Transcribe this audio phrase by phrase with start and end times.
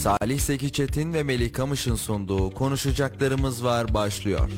[0.00, 4.50] Salih Seki Çetin ve Melih Kamış'ın sunduğu Konuşacaklarımız Var başlıyor.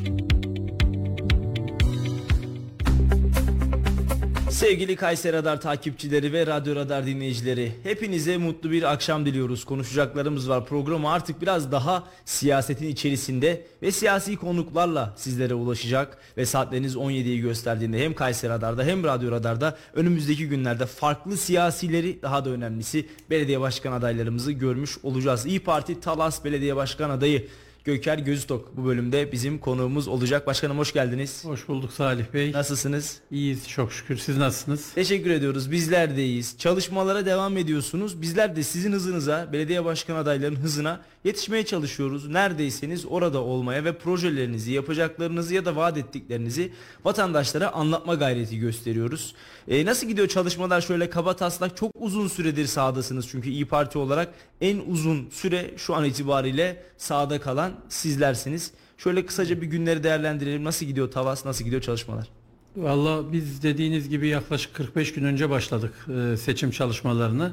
[4.63, 9.65] Sevgili Kayseri Radar takipçileri ve Radyo Radar dinleyicileri hepinize mutlu bir akşam diliyoruz.
[9.65, 10.67] Konuşacaklarımız var.
[10.67, 18.05] Programı artık biraz daha siyasetin içerisinde ve siyasi konuklarla sizlere ulaşacak ve saatleriniz 17'yi gösterdiğinde
[18.05, 23.93] hem Kayseri Radar'da hem Radyo Radar'da önümüzdeki günlerde farklı siyasileri daha da önemlisi belediye başkan
[23.93, 25.47] adaylarımızı görmüş olacağız.
[25.47, 27.49] İyi Parti Talas Belediye Başkan adayı
[27.85, 30.47] Göker Göztok bu bölümde bizim konuğumuz olacak.
[30.47, 31.45] Başkanım hoş geldiniz.
[31.45, 32.53] Hoş bulduk Salih Bey.
[32.53, 33.21] Nasılsınız?
[33.31, 34.17] İyiyiz çok şükür.
[34.17, 34.93] Siz nasılsınız?
[34.95, 35.71] Teşekkür ediyoruz.
[35.71, 36.55] Bizler de iyiyiz.
[36.59, 38.23] Çalışmalara devam ediyorsunuz.
[38.23, 42.29] Bizler de sizin hızınıza, belediye başkan adaylarının hızına yetişmeye çalışıyoruz.
[42.29, 46.73] Neredeyseniz orada olmaya ve projelerinizi, yapacaklarınızı ya da vaat ettiklerinizi
[47.05, 49.35] vatandaşlara anlatma gayreti gösteriyoruz.
[49.69, 54.35] Ee, nasıl gidiyor çalışmalar şöyle kaba taslak çok uzun süredir sahadasınız çünkü İyi Parti olarak
[54.61, 58.73] en uzun süre şu an itibariyle sahada kalan sizlersiniz.
[58.99, 60.65] Şöyle kısaca bir günleri değerlendirelim.
[60.65, 62.29] Nasıl gidiyor Tavas, nasıl gidiyor çalışmalar?
[62.77, 67.53] Valla biz dediğiniz gibi yaklaşık 45 gün önce başladık e, seçim çalışmalarını.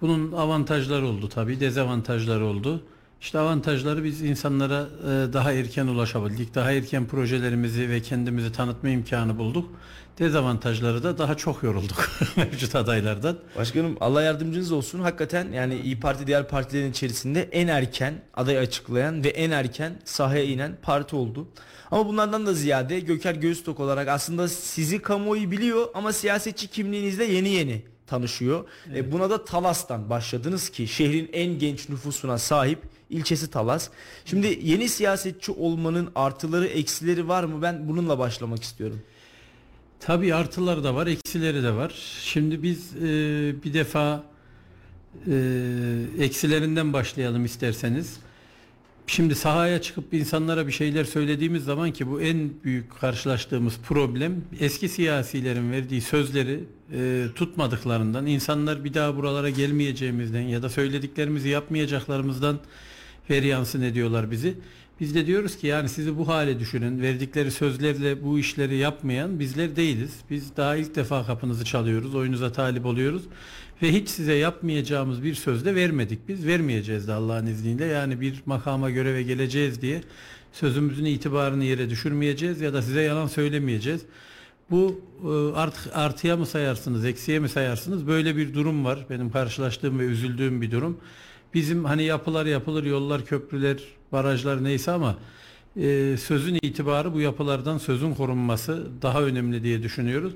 [0.00, 2.82] Bunun avantajları oldu tabii, dezavantajları oldu.
[3.20, 6.54] İşte avantajları biz insanlara e, daha erken ulaşabildik.
[6.54, 9.70] Daha erken projelerimizi ve kendimizi tanıtma imkanı bulduk.
[10.18, 13.38] Dezavantajları da daha çok yorulduk mevcut adaylardan.
[13.56, 15.00] Başkanım Allah yardımcınız olsun.
[15.00, 20.44] Hakikaten yani İyi Parti diğer partilerin içerisinde en erken aday açıklayan ve en erken sahaya
[20.44, 21.48] inen parti oldu.
[21.90, 27.48] Ama bunlardan da ziyade Göker Göztok olarak aslında sizi kamuoyu biliyor ama siyasetçi kimliğinizde yeni
[27.48, 28.64] yeni tanışıyor.
[28.88, 28.98] Evet.
[28.98, 32.78] E buna da Talas'tan başladınız ki şehrin en genç nüfusuna sahip
[33.10, 33.88] ilçesi Talas.
[34.24, 37.62] Şimdi yeni siyasetçi olmanın artıları eksileri var mı?
[37.62, 39.02] Ben bununla başlamak istiyorum.
[40.04, 41.92] Tabii artıları da var, eksileri de var.
[42.22, 43.02] Şimdi biz e,
[43.64, 44.24] bir defa
[45.26, 45.34] e,
[46.18, 48.16] eksilerinden başlayalım isterseniz.
[49.06, 54.88] Şimdi sahaya çıkıp insanlara bir şeyler söylediğimiz zaman ki bu en büyük karşılaştığımız problem eski
[54.88, 56.60] siyasilerin verdiği sözleri
[56.94, 62.58] e, tutmadıklarından insanlar bir daha buralara gelmeyeceğimizden ya da söylediklerimizi yapmayacaklarımızdan
[63.28, 64.54] feryansın ediyorlar bizi.
[65.02, 67.02] Biz de diyoruz ki yani sizi bu hale düşünün.
[67.02, 70.10] Verdikleri sözlerle bu işleri yapmayan bizler değiliz.
[70.30, 72.14] Biz daha ilk defa kapınızı çalıyoruz.
[72.14, 73.22] Oyunuza talip oluyoruz.
[73.82, 76.28] Ve hiç size yapmayacağımız bir söz de vermedik.
[76.28, 77.84] Biz vermeyeceğiz de Allah'ın izniyle.
[77.84, 80.02] Yani bir makama göreve geleceğiz diye
[80.52, 84.02] sözümüzün itibarını yere düşürmeyeceğiz ya da size yalan söylemeyeceğiz.
[84.70, 88.06] Bu e, artık artıya mı sayarsınız, eksiye mi sayarsınız?
[88.06, 89.06] Böyle bir durum var.
[89.10, 90.98] Benim karşılaştığım ve üzüldüğüm bir durum.
[91.54, 93.78] Bizim hani yapılar yapılır, yollar, köprüler,
[94.12, 95.16] barajlar neyse ama
[95.76, 100.32] e, sözün itibarı bu yapılardan sözün korunması daha önemli diye düşünüyoruz.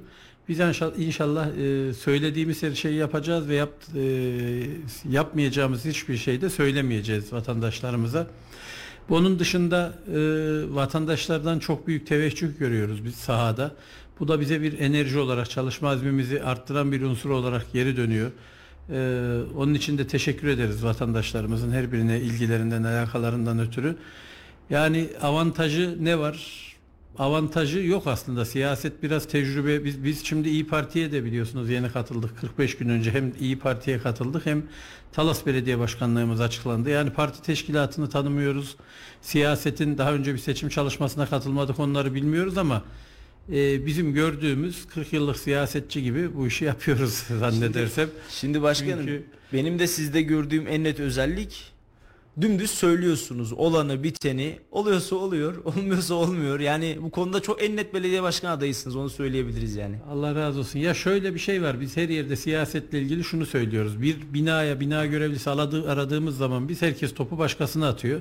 [0.49, 4.03] Biz inşallah, inşallah e, söylediğimiz her şeyi yapacağız ve yap, e,
[5.11, 8.27] yapmayacağımız hiçbir şey de söylemeyeceğiz vatandaşlarımıza.
[9.09, 10.19] Bunun dışında e,
[10.75, 13.75] vatandaşlardan çok büyük teveccüh görüyoruz biz sahada.
[14.21, 18.31] Bu da bize bir enerji olarak çalışma azmimizi arttıran bir unsur olarak geri dönüyor.
[18.91, 23.97] Ee, onun için de teşekkür ederiz vatandaşlarımızın her birine ilgilerinden, alakalarından ötürü.
[24.71, 26.67] Yani avantajı ne var?
[27.19, 28.45] Avantajı yok aslında.
[28.45, 29.85] Siyaset biraz tecrübe.
[29.85, 32.41] Biz biz şimdi İyi Parti'ye de biliyorsunuz yeni katıldık.
[32.41, 34.63] 45 gün önce hem İyi Parti'ye katıldık hem
[35.13, 36.91] Talas Belediye Başkanlığımız açıklandı.
[36.91, 38.77] Yani parti teşkilatını tanımıyoruz.
[39.21, 42.83] Siyasetin daha önce bir seçim çalışmasına katılmadık onları bilmiyoruz ama
[43.53, 48.09] e, bizim gördüğümüz 40 yıllık siyasetçi gibi bu işi yapıyoruz zannedersem.
[48.09, 49.25] Şimdi, şimdi başkanım Çünkü...
[49.53, 51.77] benim de sizde gördüğüm en net özellik
[52.41, 54.59] dümdüz söylüyorsunuz olanı biteni.
[54.71, 56.61] Oluyorsa oluyor olmuyorsa olmuyor.
[56.61, 59.97] Yani bu konuda çok en net belediye başkan adayısınız onu söyleyebiliriz yani.
[60.11, 60.79] Allah razı olsun.
[60.79, 64.03] Ya şöyle bir şey var biz her yerde siyasetle ilgili şunu söylüyoruz.
[64.03, 68.21] Bir binaya bina görevlisi aradığı, aradığımız zaman biz herkes topu başkasına atıyor.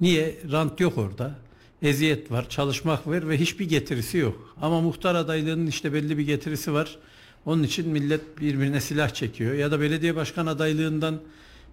[0.00, 0.36] Niye?
[0.52, 1.34] Rant yok orada
[1.82, 4.54] eziyet var, çalışmak var ve hiçbir getirisi yok.
[4.60, 6.98] Ama muhtar adaylığının işte belli bir getirisi var.
[7.46, 9.54] Onun için millet birbirine silah çekiyor.
[9.54, 11.20] Ya da belediye başkan adaylığından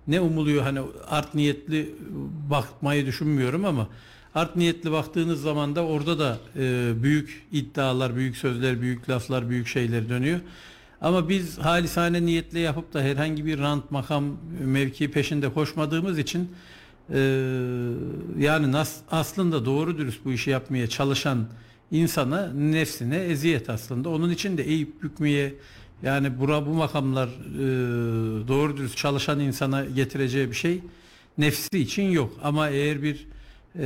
[0.08, 1.96] ne umuluyor hani art niyetli
[2.50, 3.88] bakmayı düşünmüyorum ama
[4.36, 9.68] art niyetli baktığınız zaman da orada da e, büyük iddialar, büyük sözler, büyük laflar, büyük
[9.68, 10.40] şeyler dönüyor.
[11.02, 16.50] Ama biz halisane niyetle yapıp da herhangi bir rant makam mevki peşinde koşmadığımız için
[17.13, 17.19] ee,
[18.39, 21.48] yani nas, aslında doğru dürüst bu işi yapmaya çalışan
[21.92, 24.09] insana nefsine eziyet aslında.
[24.09, 25.54] Onun için de eğip bükmeye
[26.04, 27.68] yani bura bu makamlar e,
[28.48, 30.81] doğru dürüst çalışan insana getireceği bir şey
[31.38, 32.33] nefsi için yok.
[32.44, 33.27] Ama eğer bir
[33.80, 33.86] e,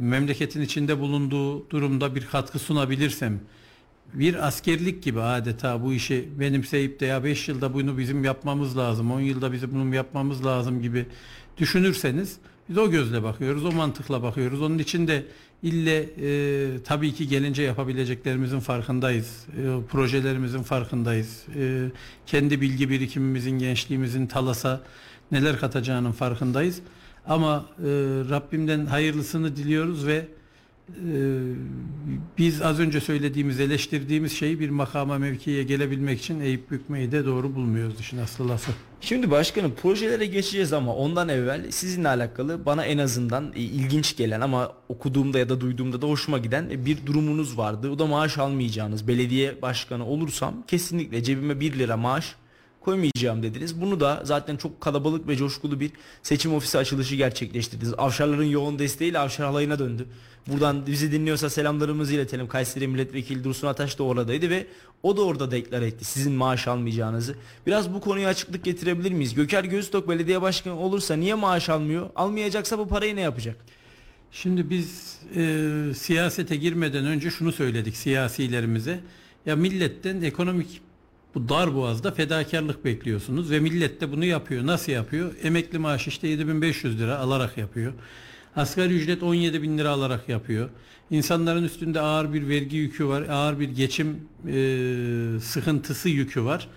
[0.00, 3.40] memleketin içinde bulunduğu durumda bir katkı sunabilirsem
[4.14, 9.10] bir askerlik gibi adeta bu işi benimseyip de ya 5 yılda bunu bizim yapmamız lazım,
[9.10, 11.06] 10 yılda bizim bunu yapmamız lazım gibi
[11.58, 12.36] düşünürseniz
[12.68, 14.62] biz o gözle bakıyoruz, o mantıkla bakıyoruz.
[14.62, 15.26] Onun için de
[15.62, 21.44] ille e, tabii ki gelince yapabileceklerimizin farkındayız, e, projelerimizin farkındayız.
[21.56, 21.90] E,
[22.26, 24.82] kendi bilgi birikimimizin, gençliğimizin talasa
[25.32, 26.80] neler katacağının farkındayız.
[27.26, 27.82] Ama e,
[28.30, 30.28] Rabbimden hayırlısını diliyoruz ve
[32.38, 37.54] biz az önce söylediğimiz, eleştirdiğimiz şeyi bir makama mevkiye gelebilmek için eğip bükmeyi de doğru
[37.54, 38.72] bulmuyoruz işin aslı lafı.
[39.00, 44.40] Şimdi başkanım projelere geçeceğiz ama ondan evvel sizinle alakalı bana en azından e, ilginç gelen
[44.40, 47.90] ama okuduğumda ya da duyduğumda da hoşuma giden e, bir durumunuz vardı.
[47.90, 52.36] O da maaş almayacağınız belediye başkanı olursam kesinlikle cebime 1 lira maaş
[52.84, 53.80] koymayacağım dediniz.
[53.80, 55.90] Bunu da zaten çok kalabalık ve coşkulu bir
[56.22, 57.94] seçim ofisi açılışı gerçekleştirdiniz.
[57.98, 60.06] Avşarların yoğun desteğiyle Avşar halayına döndü.
[60.46, 62.48] Buradan bizi dinliyorsa selamlarımızı iletelim.
[62.48, 64.66] Kayseri Milletvekili Dursun Ataş da oradaydı ve
[65.02, 67.34] o da orada deklar etti sizin maaş almayacağınızı.
[67.66, 69.34] Biraz bu konuya açıklık getirebilir miyiz?
[69.34, 72.10] Göker Göztok belediye başkanı olursa niye maaş almıyor?
[72.16, 73.56] Almayacaksa bu parayı ne yapacak?
[74.32, 79.00] Şimdi biz e, siyasete girmeden önce şunu söyledik siyasilerimize.
[79.46, 80.80] Ya milletten ekonomik
[81.34, 84.66] bu dar boğazda fedakarlık bekliyorsunuz ve millet de bunu yapıyor.
[84.66, 85.34] Nasıl yapıyor?
[85.42, 87.92] Emekli maaş işte 7500 lira alarak yapıyor.
[88.56, 90.68] Asgari ücret 17 bin lira alarak yapıyor.
[91.10, 96.68] İnsanların üstünde ağır bir vergi yükü var, ağır bir geçim e, sıkıntısı yükü var.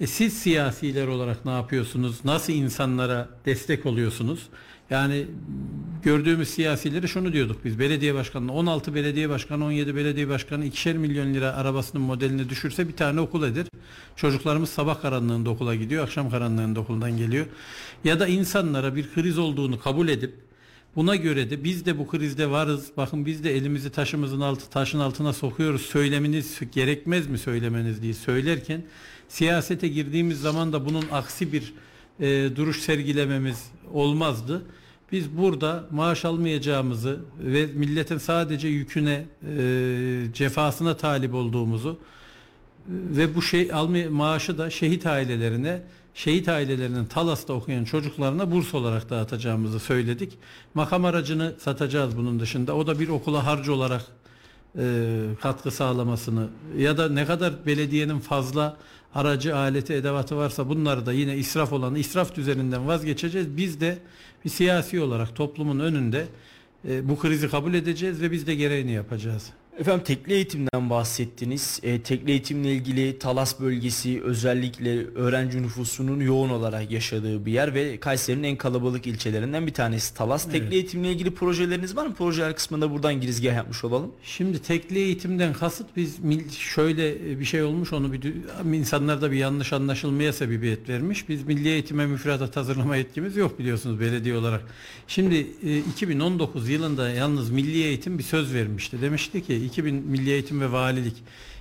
[0.00, 2.24] E siz siyasiler olarak ne yapıyorsunuz?
[2.24, 4.46] Nasıl insanlara destek oluyorsunuz?
[4.90, 5.26] Yani
[6.02, 7.78] gördüğümüz siyasileri şunu diyorduk biz.
[7.78, 12.96] Belediye başkanı 16 belediye başkanı 17 belediye başkanı 2'şer milyon lira arabasının modelini düşürse bir
[12.96, 13.66] tane okul eder.
[14.16, 17.46] Çocuklarımız sabah karanlığında okula gidiyor, akşam karanlığında okuldan geliyor.
[18.04, 20.46] Ya da insanlara bir kriz olduğunu kabul edip
[20.96, 22.90] Buna göre de biz de bu krizde varız.
[22.96, 25.82] Bakın biz de elimizi taşımızın altı taşın altına sokuyoruz.
[25.82, 28.82] Söylemeniz gerekmez mi söylemeniz diye söylerken
[29.28, 31.74] siyasete girdiğimiz zaman da bunun aksi bir
[32.20, 34.62] e, duruş sergilememiz olmazdı.
[35.12, 39.26] Biz burada maaş almayacağımızı ve milletin sadece yüküne,
[39.58, 41.98] e, cefasına talip olduğumuzu
[42.88, 45.82] ve bu şey alma maaşı da şehit ailelerine
[46.14, 50.38] şehit ailelerinin Talas'ta okuyan çocuklarına burs olarak dağıtacağımızı söyledik.
[50.74, 52.76] Makam aracını satacağız bunun dışında.
[52.76, 54.02] O da bir okula harcı olarak
[54.78, 55.08] e,
[55.40, 56.48] katkı sağlamasını
[56.78, 58.76] ya da ne kadar belediyenin fazla
[59.16, 63.56] aracı, aleti, edevatı varsa bunları da yine israf olan israf düzeninden vazgeçeceğiz.
[63.56, 63.98] Biz de
[64.44, 66.26] bir siyasi olarak toplumun önünde
[66.88, 69.52] e, bu krizi kabul edeceğiz ve biz de gereğini yapacağız.
[69.78, 71.80] Efendim tekli eğitimden bahsettiniz.
[71.82, 78.00] E, tekli eğitimle ilgili Talas bölgesi özellikle öğrenci nüfusunun yoğun olarak yaşadığı bir yer ve
[78.00, 80.46] Kayseri'nin en kalabalık ilçelerinden bir tanesi Talas.
[80.50, 80.52] Evet.
[80.52, 82.14] Tekli eğitimle ilgili projeleriniz var mı?
[82.14, 84.12] Projeler kısmında buradan girizgah yapmış olalım.
[84.22, 86.18] Şimdi tekli eğitimden kasıt biz
[86.52, 88.34] şöyle bir şey olmuş onu bir
[88.74, 91.28] insanlarda bir yanlış anlaşılmaya sebebiyet vermiş.
[91.28, 94.62] Biz milli eğitime müfredat hazırlama yetkimiz yok biliyorsunuz belediye olarak.
[95.08, 95.46] Şimdi
[95.90, 99.02] 2019 e, yılında yalnız milli eğitim bir söz vermişti.
[99.02, 101.16] Demişti ki 2000 Milli Eğitim ve Valilik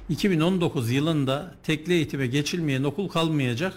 [0.10, 3.74] 2019 yılında tekli eğitime geçilmeyen okul kalmayacak.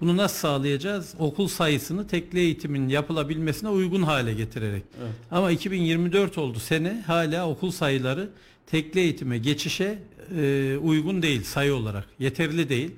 [0.00, 1.14] Bunu nasıl sağlayacağız?
[1.18, 4.82] Okul sayısını tekli eğitimin yapılabilmesine uygun hale getirerek.
[5.02, 5.12] Evet.
[5.30, 8.30] Ama 2024 oldu sene hala okul sayıları
[8.66, 9.98] tekli eğitime geçişe
[10.38, 12.08] e, uygun değil sayı olarak.
[12.18, 12.90] Yeterli değil.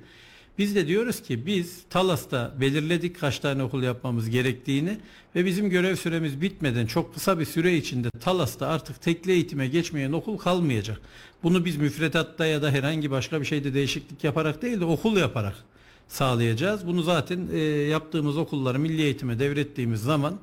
[0.57, 4.97] Biz de diyoruz ki biz Talas'ta belirledik kaç tane okul yapmamız gerektiğini
[5.35, 10.11] ve bizim görev süremiz bitmeden çok kısa bir süre içinde Talas'ta artık tekli eğitime geçmeyen
[10.11, 11.01] okul kalmayacak.
[11.43, 15.55] Bunu biz müfredatta ya da herhangi başka bir şeyde değişiklik yaparak değil de okul yaparak
[16.07, 16.87] sağlayacağız.
[16.87, 20.39] Bunu zaten e, yaptığımız okulları milli eğitime devrettiğimiz zaman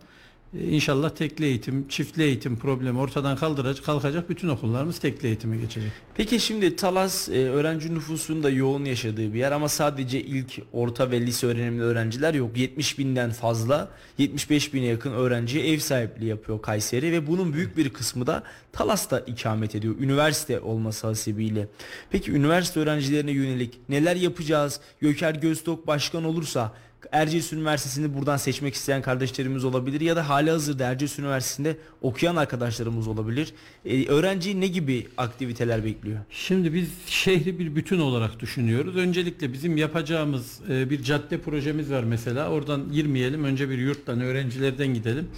[0.60, 5.92] İnşallah tekli eğitim, çiftli eğitim problemi ortadan kaldıracak, kalkacak bütün okullarımız tekli eğitime geçecek.
[6.14, 11.20] Peki şimdi Talas e, öğrenci nüfusunun yoğun yaşadığı bir yer ama sadece ilk orta ve
[11.20, 12.56] lise öğrenimli öğrenciler yok.
[12.56, 17.90] 70 binden fazla 75 bine yakın öğrenciye ev sahipliği yapıyor Kayseri ve bunun büyük bir
[17.90, 18.42] kısmı da
[18.72, 19.94] Talas'ta ikamet ediyor.
[20.00, 21.68] Üniversite olması hasebiyle.
[22.10, 24.80] Peki üniversite öğrencilerine yönelik neler yapacağız?
[25.00, 26.72] Göker Göztok başkan olursa
[27.12, 33.08] Erciyes Üniversitesi'ni buradan seçmek isteyen kardeşlerimiz olabilir ya da hali hazırda Erciyes Üniversitesi'nde okuyan arkadaşlarımız
[33.08, 33.52] olabilir.
[33.84, 36.18] Ee, öğrenciyi ne gibi aktiviteler bekliyor?
[36.30, 38.96] Şimdi biz şehri bir bütün olarak düşünüyoruz.
[38.96, 42.50] Öncelikle bizim yapacağımız e, bir cadde projemiz var mesela.
[42.50, 43.44] Oradan girmeyelim.
[43.44, 45.28] Önce bir yurttan, öğrencilerden gidelim.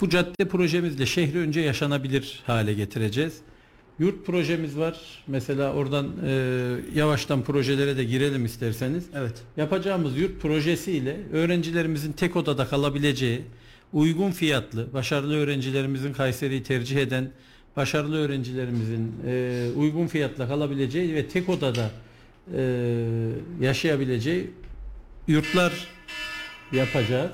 [0.00, 3.40] Bu cadde projemizle şehri önce yaşanabilir hale getireceğiz.
[3.98, 5.00] Yurt projemiz var.
[5.26, 9.04] Mesela oradan e, yavaştan projelere de girelim isterseniz.
[9.14, 9.34] Evet.
[9.56, 13.42] Yapacağımız yurt projesiyle öğrencilerimizin tek odada kalabileceği,
[13.92, 17.30] uygun fiyatlı, başarılı öğrencilerimizin Kayseri'yi tercih eden
[17.76, 21.90] başarılı öğrencilerimizin e, uygun fiyatla kalabileceği ve tek odada
[22.56, 22.62] e,
[23.60, 24.50] yaşayabileceği
[25.28, 25.72] yurtlar
[26.72, 27.30] yapacağız.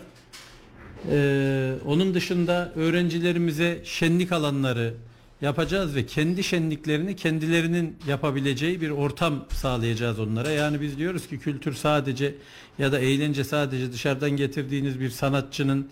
[1.10, 4.94] E, onun dışında öğrencilerimize şenlik alanları
[5.42, 10.50] yapacağız ve kendi şenliklerini kendilerinin yapabileceği bir ortam sağlayacağız onlara.
[10.50, 12.34] Yani biz diyoruz ki kültür sadece
[12.78, 15.88] ya da eğlence sadece dışarıdan getirdiğiniz bir sanatçının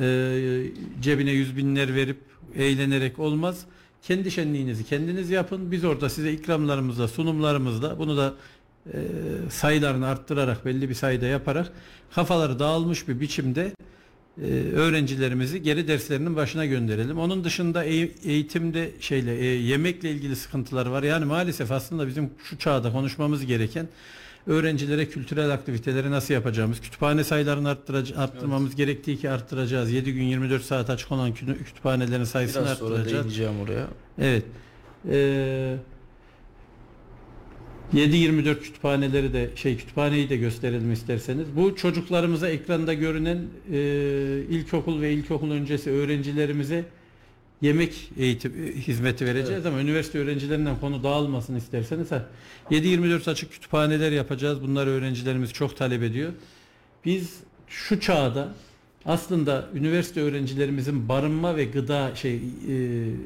[0.00, 0.62] e,
[1.00, 2.18] cebine yüz binler verip
[2.56, 3.64] eğlenerek olmaz.
[4.02, 5.72] Kendi şenliğinizi kendiniz yapın.
[5.72, 8.34] Biz orada size ikramlarımızla, sunumlarımızla bunu da
[8.86, 8.98] e,
[9.50, 11.72] sayılarını arttırarak belli bir sayıda yaparak
[12.14, 13.72] kafaları dağılmış bir biçimde
[14.38, 17.18] e, öğrencilerimizi geri derslerinin başına gönderelim.
[17.18, 21.02] Onun dışında eğ- eğitimde şeyle e, yemekle ilgili sıkıntılar var.
[21.02, 23.88] Yani maalesef aslında bizim şu çağda konuşmamız gereken
[24.46, 29.90] öğrencilere kültürel aktiviteleri nasıl yapacağımız, kütüphane sayılarını arttırac- arttırmamız gerektiği ki arttıracağız.
[29.92, 33.24] 7 gün 24 saat açık olan kü- kütüphanelerin sayısını Biraz sonra arttıracağız.
[33.24, 33.86] değineceğim oraya.
[34.18, 34.44] Evet.
[35.10, 35.76] Ee,
[37.94, 41.56] 7-24 kütüphaneleri de şey kütüphaneyi de gösterelim isterseniz.
[41.56, 43.38] Bu çocuklarımıza ekranda görünen
[43.72, 43.78] e,
[44.50, 46.84] ilkokul ve ilkokul öncesi öğrencilerimize
[47.62, 52.10] yemek eğitim e, hizmeti vereceğiz ama üniversite öğrencilerinden konu dağılmasın isterseniz.
[52.12, 52.28] ha,
[52.70, 54.62] 7-24 açık kütüphaneler yapacağız.
[54.62, 56.32] Bunlar öğrencilerimiz çok talep ediyor.
[57.04, 57.36] Biz
[57.68, 58.54] şu çağda
[59.04, 62.40] aslında üniversite öğrencilerimizin barınma ve gıda şey e,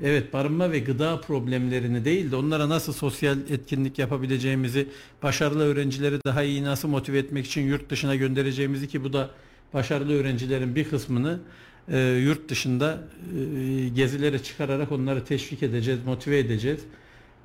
[0.05, 4.89] evet barınma ve gıda problemlerini değil de onlara nasıl sosyal etkinlik yapabileceğimizi
[5.23, 9.31] başarılı öğrencileri daha iyi nasıl motive etmek için yurt dışına göndereceğimizi ki bu da
[9.75, 11.41] başarılı öğrencilerin bir kısmını
[11.89, 12.99] e, yurt dışında
[13.39, 16.81] e, gezilere çıkararak onları teşvik edeceğiz, motive edeceğiz.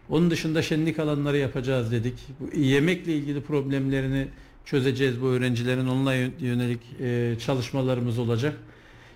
[0.09, 2.13] Onun dışında şenlik alanları yapacağız dedik.
[2.39, 4.27] Bu yemekle ilgili problemlerini
[4.70, 8.58] çözeceğiz bu öğrencilerin onunla yönelik e, çalışmalarımız olacak.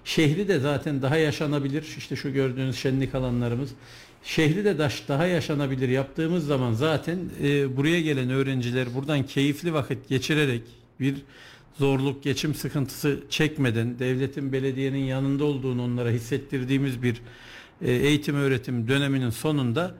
[0.05, 1.95] Şehri de zaten daha yaşanabilir.
[1.97, 3.69] İşte şu gördüğünüz şenlik alanlarımız.
[4.23, 10.61] Şehri de daha yaşanabilir yaptığımız zaman zaten e, buraya gelen öğrenciler buradan keyifli vakit geçirerek
[10.99, 11.15] bir
[11.79, 17.21] zorluk, geçim sıkıntısı çekmeden devletin, belediyenin yanında olduğunu onlara hissettirdiğimiz bir
[17.81, 19.95] e, eğitim öğretim döneminin sonunda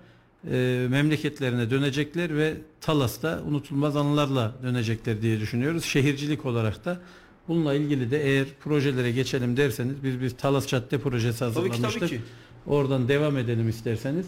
[0.52, 5.84] e, memleketlerine dönecekler ve Talas'ta unutulmaz anılarla dönecekler diye düşünüyoruz.
[5.84, 7.00] Şehircilik olarak da
[7.48, 12.00] bununla ilgili de eğer projelere geçelim derseniz biz bir Talas Cadde projesi Tabii ki hazırlamıştık.
[12.00, 12.22] tabii ki.
[12.68, 14.26] Oradan devam edelim isterseniz.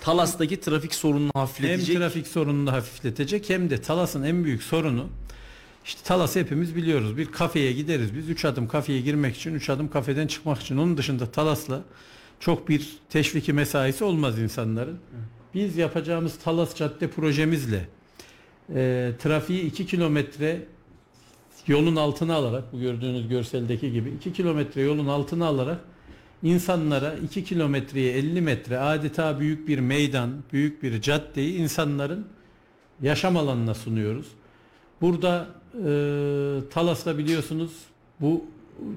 [0.00, 1.96] Talas'taki trafik sorununu Hem hafifletecek.
[1.96, 5.06] trafik sorununu hafifletecek hem de Talas'ın en büyük sorunu
[5.84, 7.16] işte Talas hepimiz biliyoruz.
[7.16, 8.28] Bir kafeye gideriz biz.
[8.28, 10.76] Üç adım kafeye girmek için, üç adım kafeden çıkmak için.
[10.76, 11.82] Onun dışında Talas'la
[12.40, 14.98] çok bir teşviki mesaisi olmaz insanların.
[15.54, 17.88] Biz yapacağımız Talas Cadde projemizle
[18.74, 20.66] e, trafiği 2 kilometre
[21.66, 25.80] yolun altına alarak bu gördüğünüz görseldeki gibi 2 kilometre yolun altına alarak
[26.42, 32.26] insanlara 2 kilometreye 50 metre adeta büyük bir meydan, büyük bir caddeyi insanların
[33.02, 34.26] yaşam alanına sunuyoruz.
[35.00, 35.88] Burada e,
[36.70, 37.72] Talas'ta biliyorsunuz
[38.20, 38.44] bu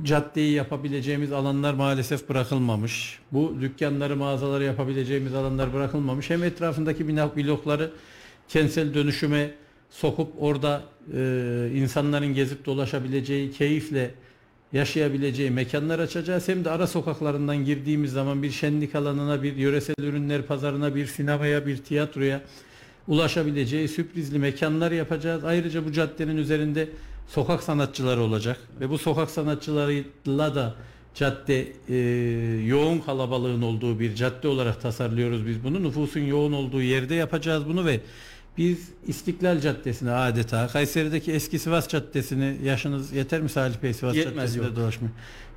[0.04, 3.20] caddeyi yapabileceğimiz alanlar maalesef bırakılmamış.
[3.32, 6.30] Bu dükkanları, mağazaları yapabileceğimiz alanlar bırakılmamış.
[6.30, 7.92] Hem etrafındaki bina blokları
[8.50, 9.52] kentsel dönüşüme
[9.90, 10.84] sokup orada
[11.14, 14.12] e, insanların gezip dolaşabileceği, keyifle
[14.74, 16.48] yaşayabileceği mekanlar açacağız.
[16.48, 21.68] Hem de ara sokaklarından girdiğimiz zaman bir şenlik alanına, bir yöresel ürünler pazarına, bir sinemaya,
[21.68, 22.42] bir tiyatroya
[23.08, 25.44] ulaşabileceği sürprizli mekanlar yapacağız.
[25.44, 26.90] Ayrıca bu caddenin üzerinde
[27.34, 30.76] sokak sanatçıları olacak ve bu sokak sanatçılarıyla da
[31.16, 31.96] cadde e,
[32.66, 35.84] yoğun kalabalığın olduğu bir cadde olarak tasarlıyoruz biz bunu.
[35.84, 38.00] Nüfusun yoğun olduğu yerde yapacağız bunu ve
[38.58, 44.36] biz İstiklal Caddesi'ne adeta Kayseri'deki eski Sivas Caddesi'ni yaşınız yeter mi Salih Bey Sivas Yetmez,
[44.36, 44.64] Caddesi'nde?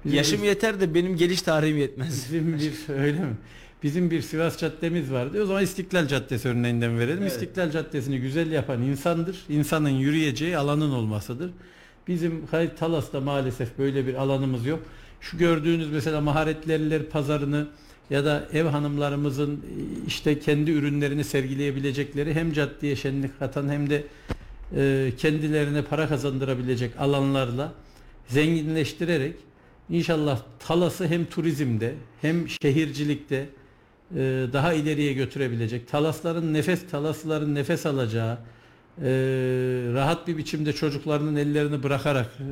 [0.05, 2.09] Bizim Yaşım bir- yeter de benim geliş tarihim yetmez.
[2.27, 3.37] Bizim bir öyle mi?
[3.85, 5.43] Bizim bir Sivas Caddemiz vardı.
[5.43, 7.23] O zaman İstiklal Caddesi örneğinden verelim.
[7.23, 7.33] Evet.
[7.33, 9.45] İstiklal Caddesi'ni güzel yapan insandır.
[9.49, 11.51] İnsanın yürüyeceği alanın olmasıdır.
[12.09, 14.81] Bizim Kayıt Talas'ta maalesef böyle bir alanımız yok.
[15.21, 17.67] Şu gördüğünüz mesela maharetliler pazarını
[18.11, 19.65] ya da ev hanımlarımızın
[20.07, 24.05] işte kendi ürünlerini sergileyebilecekleri hem caddeye şenlik katan hem de
[24.77, 27.73] e, kendilerine para kazandırabilecek alanlarla
[28.29, 29.35] zenginleştirerek
[29.91, 33.64] inşallah Talas'ı hem turizmde hem şehircilikte e,
[34.53, 38.39] daha ileriye götürebilecek, Talasların nefes Talasların nefes alacağı,
[38.99, 39.09] e,
[39.95, 42.45] rahat bir biçimde çocuklarının ellerini bırakarak e,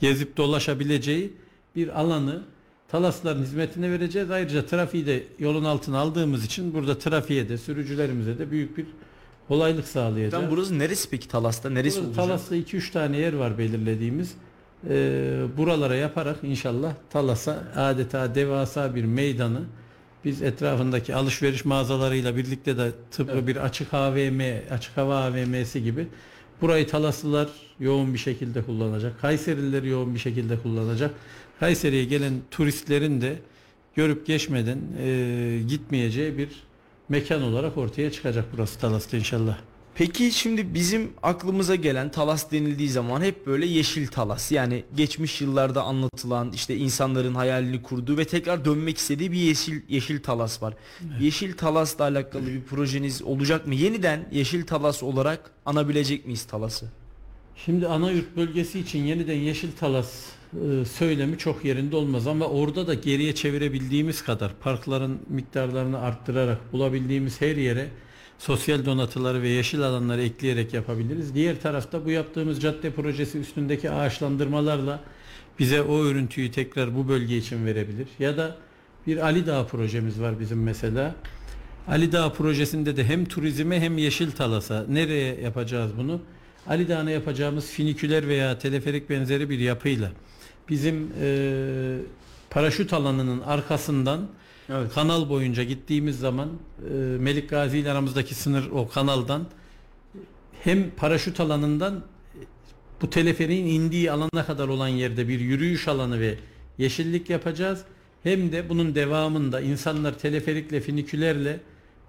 [0.00, 1.32] gezip dolaşabileceği
[1.76, 2.42] bir alanı
[2.88, 4.30] Talasların hizmetine vereceğiz.
[4.30, 8.86] Ayrıca trafiği de yolun altına aldığımız için burada trafiğe de sürücülerimize de büyük bir
[9.48, 10.42] kolaylık sağlayacağız.
[10.42, 11.70] Tam burası neresi peki Talas'ta?
[11.70, 12.26] Neresi Burada olacak?
[12.26, 14.34] Talas'ta 2-3 tane yer var belirlediğimiz.
[14.88, 19.60] Ee, buralara yaparak inşallah Talas'a adeta devasa bir meydanı
[20.24, 23.46] Biz etrafındaki alışveriş mağazalarıyla birlikte de tıpkı Evet.
[23.46, 26.06] bir açık AVM, açık hava AVM'si gibi
[26.60, 27.48] burayı Talaslılar
[27.80, 29.20] yoğun bir şekilde kullanacak.
[29.20, 31.14] Kayserililer yoğun bir şekilde kullanacak.
[31.60, 33.36] Kayseri'ye gelen turistlerin de
[33.96, 36.48] görüp geçmeden e, gitmeyeceği bir
[37.08, 39.58] mekan olarak ortaya çıkacak burası Talas'ta inşallah.
[40.00, 44.52] Peki şimdi bizim aklımıza gelen Talas denildiği zaman hep böyle yeşil Talas.
[44.52, 50.22] Yani geçmiş yıllarda anlatılan işte insanların hayalini kurduğu ve tekrar dönmek istediği bir yeşil yeşil
[50.22, 50.74] Talas var.
[51.20, 53.74] Yeşil Talas'la alakalı bir projeniz olacak mı?
[53.74, 56.86] Yeniden yeşil Talas olarak anabilecek miyiz Talas'ı?
[57.56, 62.94] Şimdi Anayurt bölgesi için yeniden Yeşil Talas e, söylemi çok yerinde olmaz ama orada da
[62.94, 67.88] geriye çevirebildiğimiz kadar parkların miktarlarını arttırarak bulabildiğimiz her yere
[68.40, 71.34] sosyal donatıları ve yeşil alanları ekleyerek yapabiliriz.
[71.34, 75.00] Diğer tarafta bu yaptığımız cadde projesi üstündeki ağaçlandırmalarla
[75.58, 78.08] bize o örüntüyü tekrar bu bölge için verebilir.
[78.18, 78.56] Ya da
[79.06, 81.14] bir Ali Dağı projemiz var bizim mesela.
[81.88, 86.20] Ali Dağı projesinde de hem turizme hem yeşil talasa nereye yapacağız bunu?
[86.66, 90.10] Ali Dağı'na yapacağımız finiküler veya teleferik benzeri bir yapıyla
[90.68, 91.96] bizim e,
[92.50, 94.28] paraşüt alanının arkasından
[94.72, 94.94] Evet.
[94.94, 99.46] kanal boyunca gittiğimiz zaman e, Melik Gazi ile aramızdaki sınır o kanaldan
[100.62, 102.04] hem paraşüt alanından
[103.02, 106.34] bu teleferiğin indiği alana kadar olan yerde bir yürüyüş alanı ve
[106.78, 107.84] yeşillik yapacağız.
[108.22, 111.60] Hem de bunun devamında insanlar teleferikle finikülerle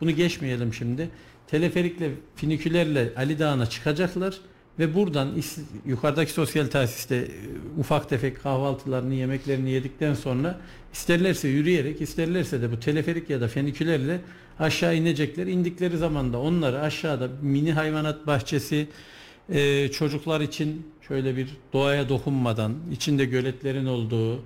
[0.02, 1.10] bunu geçmeyelim şimdi.
[1.48, 4.38] Teleferikle finikülerle Ali Dağı'na çıkacaklar
[4.82, 5.30] ve buradan
[5.86, 7.30] yukarıdaki sosyal tesiste e,
[7.80, 10.60] ufak tefek kahvaltılarını yemeklerini yedikten sonra
[10.94, 14.20] isterlerse yürüyerek isterlerse de bu teleferik ya da fenikülerle
[14.60, 15.48] aşağı inecekler.
[15.48, 18.88] İndikleri zaman da onları aşağıda mini hayvanat bahçesi
[19.50, 24.44] e, çocuklar için şöyle bir doğaya dokunmadan içinde göletlerin olduğu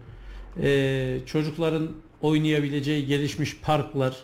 [0.62, 1.88] e, çocukların
[2.22, 4.16] oynayabileceği gelişmiş parklar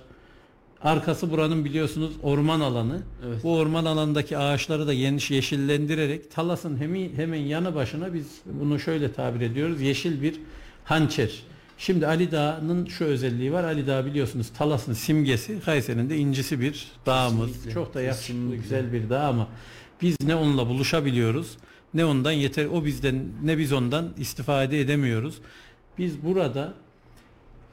[0.83, 3.01] arkası buranın biliyorsunuz orman alanı.
[3.27, 3.43] Evet.
[3.43, 9.13] Bu orman alanındaki ağaçları da geniş yeşillendirerek Talas'ın hemen, hemen yanı başına biz bunu şöyle
[9.13, 9.81] tabir ediyoruz.
[9.81, 10.35] Yeşil bir
[10.83, 11.43] hançer.
[11.77, 13.63] Şimdi Ali Dağı'nın şu özelliği var.
[13.63, 15.59] Ali Dağı biliyorsunuz Talas'ın simgesi.
[15.65, 17.47] Kayseri'nin de incisi bir dağımız.
[17.47, 18.57] Kesinlikle, Çok da yakışıklı kesinlikle.
[18.57, 19.47] güzel bir dağ ama
[20.01, 21.57] biz ne onunla buluşabiliyoruz
[21.93, 25.35] ne ondan yeter o bizden ne biz ondan istifade edemiyoruz.
[25.97, 26.73] Biz burada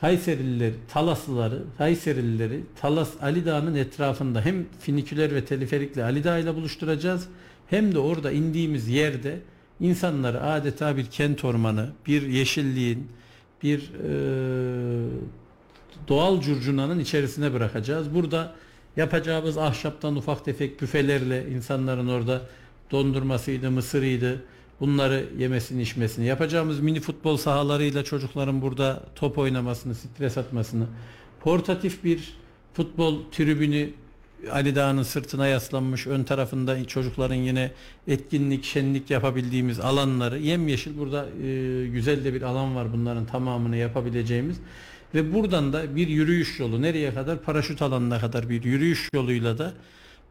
[0.00, 7.28] Kayserilileri, Talaslıları, Kayserilileri Talas Ali Dağı'nın etrafında hem finiküler ve teleferikle Ali Dağı ile buluşturacağız
[7.66, 9.38] hem de orada indiğimiz yerde
[9.80, 13.08] insanları adeta bir kent ormanı, bir yeşilliğin,
[13.62, 14.11] bir e,
[16.08, 18.14] doğal curcunanın içerisine bırakacağız.
[18.14, 18.54] Burada
[18.96, 22.42] yapacağımız ahşaptan ufak tefek büfelerle insanların orada
[22.90, 24.42] dondurmasıydı, mısırıydı,
[24.80, 30.86] bunları yemesini içmesini yapacağımız mini futbol sahalarıyla çocukların burada top oynamasını, stres atmasını,
[31.40, 32.34] portatif bir
[32.74, 33.90] futbol tribünü
[34.52, 37.72] Ali Dağı'nın sırtına yaslanmış ön tarafında çocukların yine
[38.08, 44.56] etkinlik, şenlik yapabildiğimiz alanları yemyeşil burada e, güzel de bir alan var bunların tamamını yapabileceğimiz.
[45.14, 47.42] Ve buradan da bir yürüyüş yolu nereye kadar?
[47.42, 49.72] Paraşüt alanına kadar bir yürüyüş yoluyla da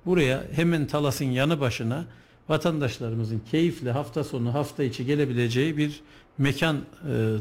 [0.06, 2.06] buraya hemen Talas'ın yanı başına
[2.50, 6.00] vatandaşlarımızın keyifle hafta sonu hafta içi gelebileceği bir
[6.38, 6.82] mekan e,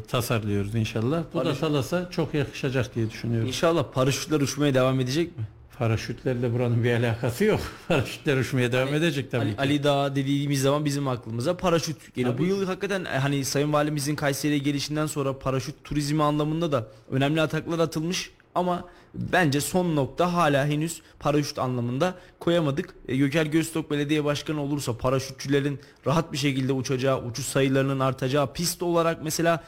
[0.07, 1.23] tasarlıyoruz inşallah.
[1.33, 3.47] Bu da Paraşüt- Talas'a çok yakışacak diye düşünüyorum.
[3.47, 5.43] İnşallah paraşütler uçmaya devam edecek mi?
[5.79, 7.59] Paraşütlerle buranın bir alakası yok.
[7.87, 9.61] Paraşütler uçmaya devam edecek tabii Ali, ki.
[9.61, 12.33] Ali Dağı dediğimiz zaman bizim aklımıza paraşüt geliyor.
[12.33, 12.41] Tabii.
[12.43, 17.41] Bu yıl hakikaten e, hani Sayın Valimizin Kayseri'ye gelişinden sonra paraşüt turizmi anlamında da önemli
[17.41, 22.95] ataklar atılmış ama bence son nokta hala henüz paraşüt anlamında koyamadık.
[23.07, 28.83] E, Göker Göztok Belediye Başkanı olursa paraşütçülerin rahat bir şekilde uçacağı, uçuş sayılarının artacağı, pist
[28.83, 29.63] olarak mesela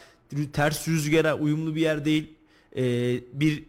[0.54, 2.34] ters rüzgara uyumlu bir yer değil.
[2.76, 2.84] E,
[3.34, 3.64] bir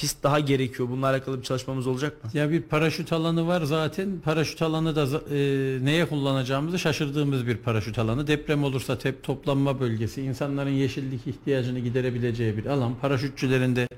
[0.00, 0.88] pist daha gerekiyor.
[0.88, 2.30] Bununla alakalı bir çalışmamız olacak mı?
[2.34, 4.20] Ya bir paraşüt alanı var zaten.
[4.24, 5.38] Paraşüt alanı da e,
[5.84, 8.26] neye kullanacağımızı şaşırdığımız bir paraşüt alanı.
[8.26, 12.94] Deprem olursa tep toplanma bölgesi, insanların yeşillik ihtiyacını giderebileceği bir alan.
[13.00, 13.88] Paraşütçülerin de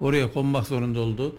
[0.00, 1.36] oraya konmak zorunda olduğu.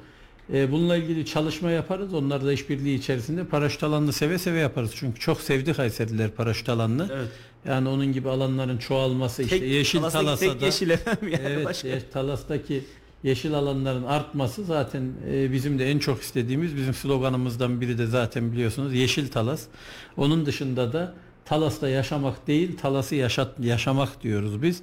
[0.54, 2.13] E, bununla ilgili çalışma yaparız.
[2.13, 4.91] Onlar da işbirliği içerisinde paraşüt alanını seve seve yaparız.
[4.95, 7.10] Çünkü çok sevdi Kayseriler paraşüt alanını.
[7.13, 7.30] Evet.
[7.67, 11.65] Yani onun gibi alanların çoğalması işte yeşil Talas'taki Talas'a tek da yeşil efendim yani evet,
[11.65, 11.88] başka.
[11.88, 12.84] e, Talas'taki
[13.25, 18.51] yeşil alanların artması zaten e, bizim de en çok istediğimiz bizim sloganımızdan biri de zaten
[18.51, 19.63] biliyorsunuz Yeşil Talas.
[20.17, 21.13] Onun dışında da
[21.45, 24.81] Talas'ta yaşamak değil Talas'ı yaşat yaşamak diyoruz biz.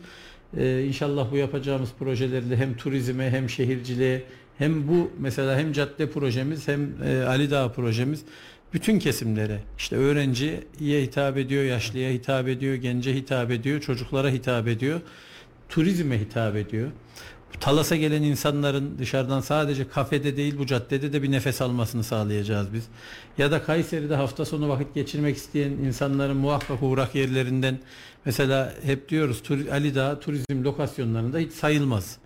[0.56, 4.22] E, inşallah bu yapacağımız projelerle hem turizme hem şehirciliğe
[4.58, 8.24] hem bu mesela hem cadde projemiz hem e, Ali Dağı projemiz
[8.72, 15.00] bütün kesimlere işte öğrenciye hitap ediyor, yaşlıya hitap ediyor, gence hitap ediyor, çocuklara hitap ediyor,
[15.68, 16.90] turizme hitap ediyor.
[17.60, 22.84] Talas'a gelen insanların dışarıdan sadece kafede değil bu caddede de bir nefes almasını sağlayacağız biz.
[23.38, 27.78] Ya da Kayseri'de hafta sonu vakit geçirmek isteyen insanların muhakkak uğrak yerlerinden
[28.24, 32.18] mesela hep diyoruz Ali Dağı turizm lokasyonlarında hiç sayılmaz.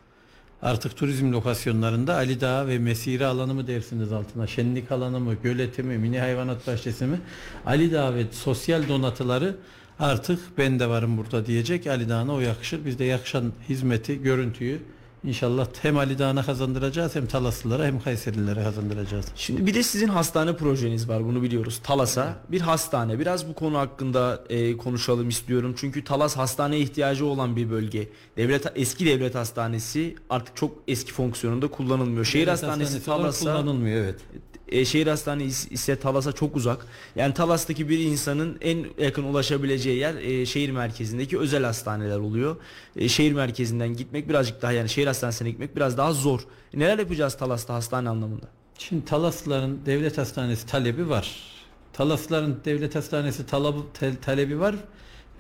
[0.63, 5.83] Artık turizm lokasyonlarında Ali Dağı ve mesire alanı mı dersiniz altına, şenlik alanı mı, göleti
[5.83, 7.21] mi, mini hayvanat bahçesi mi?
[7.67, 9.57] Ali Dağı ve sosyal donatıları
[9.99, 12.85] artık ben de varım burada diyecek Ali Dağı'na o yakışır.
[12.85, 14.81] Biz de yakışan hizmeti, görüntüyü
[15.27, 19.27] İnşallah hem Ali Dağı'na kazandıracağız hem Talaslılara hem Kayserililere kazandıracağız.
[19.37, 21.81] Şimdi bir de sizin hastane projeniz var bunu biliyoruz.
[21.83, 23.19] Talas'a bir hastane.
[23.19, 25.75] Biraz bu konu hakkında e, konuşalım istiyorum.
[25.79, 28.09] Çünkü Talas hastaneye ihtiyacı olan bir bölge.
[28.37, 32.25] Devlet eski devlet hastanesi artık çok eski fonksiyonunda kullanılmıyor.
[32.25, 34.21] Şehir devlet hastanesi, hastanesi Talas'a kullanılmıyor evet.
[34.69, 36.87] E, şehir hastanesi ise Talas'a çok uzak.
[37.17, 42.57] Yani Talas'taki bir insanın en yakın ulaşabileceği yer e, şehir merkezindeki özel hastaneler oluyor.
[42.97, 46.41] E, şehir merkezinden gitmek birazcık daha yani şehir hastanesine gitmek biraz daha zor.
[46.75, 48.47] E, neler yapacağız Talas'ta hastane anlamında?
[48.79, 51.57] Şimdi Talaslıların devlet hastanesi talebi var.
[51.93, 53.81] Talaslıların devlet hastanesi talabı,
[54.23, 54.75] talebi var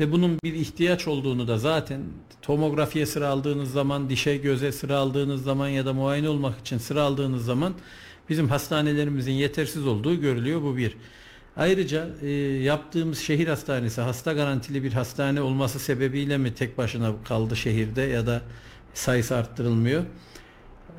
[0.00, 2.00] ve bunun bir ihtiyaç olduğunu da zaten
[2.42, 7.02] tomografiye sıra aldığınız zaman, dişe göze sıra aldığınız zaman ya da muayene olmak için sıra
[7.02, 7.74] aldığınız zaman
[8.28, 10.96] bizim hastanelerimizin yetersiz olduğu görülüyor bu bir.
[11.56, 12.30] Ayrıca e,
[12.62, 18.26] yaptığımız şehir hastanesi hasta garantili bir hastane olması sebebiyle mi tek başına kaldı şehirde ya
[18.26, 18.42] da
[18.94, 20.04] sayısı arttırılmıyor.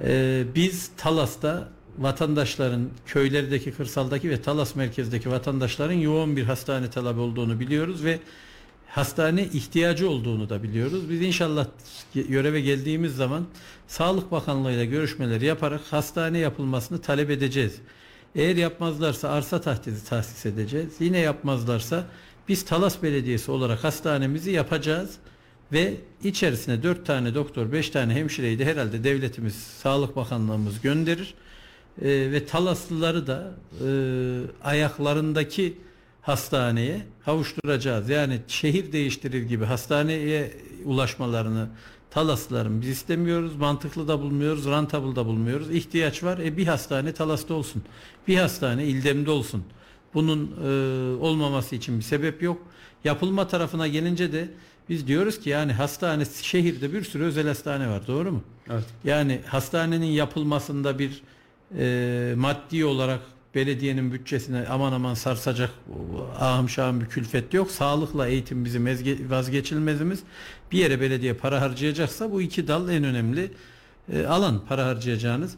[0.04, 7.60] E, biz Talas'ta vatandaşların köylerdeki, kırsaldaki ve Talas merkezdeki vatandaşların yoğun bir hastane talebi olduğunu
[7.60, 8.20] biliyoruz ve
[8.98, 11.10] hastane ihtiyacı olduğunu da biliyoruz.
[11.10, 11.68] Biz inşallah
[12.16, 13.46] göreve geldiğimiz zaman
[13.88, 17.76] Sağlık Bakanlığı ile görüşmeleri yaparak hastane yapılmasını talep edeceğiz.
[18.36, 20.94] Eğer yapmazlarsa arsa tahdidi tahsis edeceğiz.
[21.00, 22.06] Yine yapmazlarsa
[22.48, 25.16] biz Talas Belediyesi olarak hastanemizi yapacağız
[25.72, 31.34] ve içerisine 4 tane doktor, 5 tane hemşireyi de herhalde devletimiz, Sağlık Bakanlığımız gönderir.
[32.02, 33.52] Ee, ve Talaslıları da
[33.88, 33.90] e,
[34.64, 35.78] ayaklarındaki
[36.28, 38.10] hastaneye kavuşturacağız.
[38.10, 40.52] Yani şehir değiştirir gibi hastaneye
[40.86, 41.70] ulaşmalarını
[42.10, 43.56] Talaslıların biz istemiyoruz.
[43.56, 44.66] Mantıklı da bulmuyoruz.
[44.66, 45.72] Rentable da bulmuyoruz.
[45.72, 46.38] İhtiyaç var.
[46.38, 47.84] E bir hastane Talas'ta olsun.
[48.28, 49.64] Bir hastane İldem'de olsun.
[50.14, 50.68] Bunun e,
[51.22, 52.62] olmaması için bir sebep yok.
[53.04, 54.50] Yapılma tarafına gelince de
[54.90, 58.08] biz diyoruz ki yani hastane şehirde bir sürü özel hastane var.
[58.08, 58.44] Doğru mu?
[58.70, 58.86] Evet.
[59.04, 61.22] Yani hastanenin yapılmasında bir
[61.78, 63.22] e, maddi olarak
[63.56, 65.70] belediyenin bütçesine aman aman sarsacak
[66.40, 67.72] ahım şahım bir külfet yok.
[67.72, 68.86] Sağlıkla eğitim bizim
[69.30, 70.24] vazgeçilmezimiz.
[70.72, 73.52] Bir yere belediye para harcayacaksa bu iki dal en önemli
[74.14, 75.56] e, alan para harcayacağınız.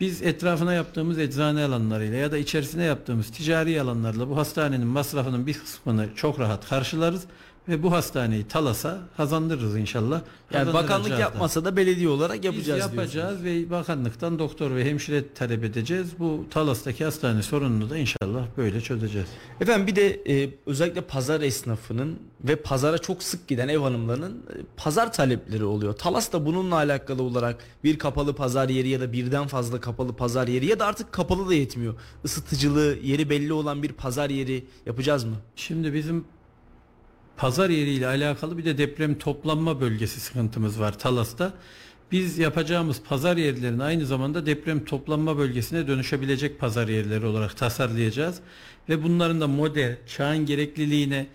[0.00, 5.54] Biz etrafına yaptığımız eczane alanlarıyla ya da içerisine yaptığımız ticari alanlarla bu hastanenin masrafının bir
[5.54, 7.24] kısmını çok rahat karşılarız
[7.68, 10.20] ve bu hastaneyi Talas'a kazandırırız inşallah.
[10.52, 15.64] Yani bakanlık yapmasa da belediye olarak yapacağız Biz yapacağız ve bakanlıktan doktor ve hemşire talep
[15.64, 16.08] edeceğiz.
[16.18, 19.28] Bu Talas'taki hastane sorununu da inşallah böyle çözeceğiz.
[19.60, 24.54] Efendim bir de e, özellikle pazar esnafının ve pazara çok sık giden ev hanımlarının e,
[24.76, 25.92] pazar talepleri oluyor.
[25.92, 30.48] Talas da bununla alakalı olarak bir kapalı pazar yeri ya da birden fazla kapalı pazar
[30.48, 31.94] yeri ya da artık kapalı da yetmiyor.
[32.24, 35.36] Isıtıcılığı yeri belli olan bir pazar yeri yapacağız mı?
[35.56, 36.24] Şimdi bizim
[37.38, 41.52] pazar yeriyle alakalı bir de deprem toplanma bölgesi sıkıntımız var Talas'ta.
[42.12, 48.40] Biz yapacağımız pazar yerlerini aynı zamanda deprem toplanma bölgesine dönüşebilecek pazar yerleri olarak tasarlayacağız.
[48.88, 51.26] Ve bunların da model, çağın gerekliliğine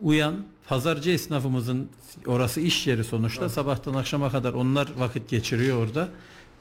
[0.00, 0.34] uyan
[0.68, 1.88] pazarcı esnafımızın
[2.26, 3.52] orası iş yeri sonuçta evet.
[3.52, 6.08] sabahtan akşama kadar onlar vakit geçiriyor orada.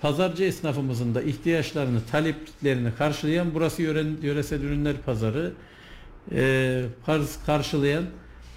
[0.02, 5.54] Pazarcı esnafımızın da ihtiyaçlarını, taleplerini karşılayan burası yöresel ürünler pazarı
[6.32, 6.86] e,
[7.46, 8.04] karşılayan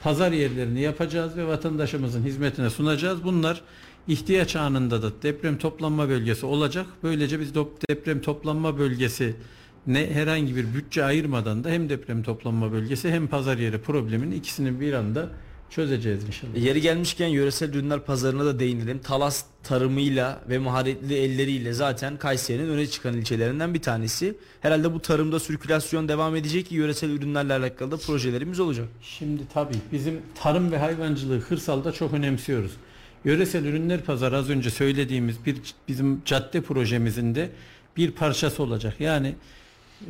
[0.03, 3.25] pazar yerlerini yapacağız ve vatandaşımızın hizmetine sunacağız.
[3.25, 3.63] Bunlar
[4.09, 6.87] ihtiyaç anında da deprem toplanma bölgesi olacak.
[7.03, 7.55] Böylece biz
[7.91, 9.37] deprem toplanma bölgesi
[9.87, 14.81] ne herhangi bir bütçe ayırmadan da hem deprem toplanma bölgesi hem pazar yeri problemini ikisini
[14.81, 15.29] bir anda
[15.71, 16.57] çözeceğiz inşallah.
[16.57, 18.99] Yeri gelmişken yöresel ürünler pazarına da değinelim.
[18.99, 24.35] Talas tarımıyla ve maharetli elleriyle zaten Kayseri'nin öne çıkan ilçelerinden bir tanesi.
[24.61, 28.89] Herhalde bu tarımda sirkülasyon devam edecek ki yöresel ürünlerle alakalı da projelerimiz olacak.
[29.03, 32.73] Şimdi tabii bizim tarım ve hayvancılığı kırsalda çok önemsiyoruz.
[33.25, 35.57] Yöresel ürünler pazarı az önce söylediğimiz bir
[35.89, 37.51] bizim cadde projemizin de
[37.97, 38.95] bir parçası olacak.
[39.01, 39.35] Yani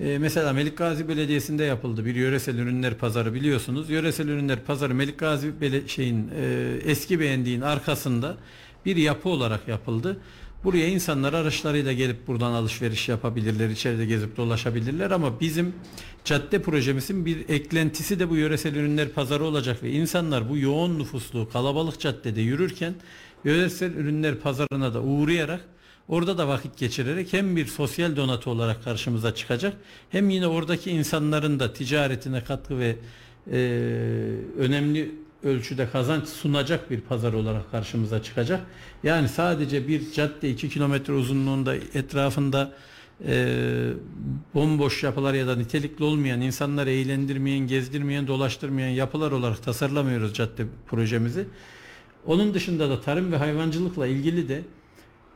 [0.03, 3.91] e, mesela Melikgazi Belediyesi'nde yapıldı bir yöresel ürünler pazarı biliyorsunuz.
[3.91, 8.37] Yöresel ürünler pazarı Melikgazi Bele şeyin e, eski beğendiğin arkasında
[8.87, 10.21] bir yapı olarak yapıldı.
[10.65, 15.75] Buraya insanlar araçlarıyla gelip buradan alışveriş yapabilirler, içeride gezip dolaşabilirler ama bizim
[16.25, 21.49] cadde projemizin bir eklentisi de bu yöresel ürünler pazarı olacak ve insanlar bu yoğun nüfuslu
[21.49, 22.95] kalabalık caddede yürürken
[23.45, 25.61] yöresel ürünler pazarına da uğrayarak
[26.11, 29.77] orada da vakit geçirerek hem bir sosyal donatı olarak karşımıza çıkacak
[30.11, 32.97] hem yine oradaki insanların da ticaretine katkı ve
[33.53, 33.59] e,
[34.59, 38.61] önemli ölçüde kazanç sunacak bir pazar olarak karşımıza çıkacak.
[39.03, 42.73] Yani sadece bir cadde 2 kilometre uzunluğunda etrafında
[43.27, 43.93] e,
[44.55, 51.45] bomboş yapılar ya da nitelikli olmayan, insanları eğlendirmeyen, gezdirmeyen, dolaştırmayan yapılar olarak tasarlamıyoruz cadde projemizi.
[52.27, 54.63] Onun dışında da tarım ve hayvancılıkla ilgili de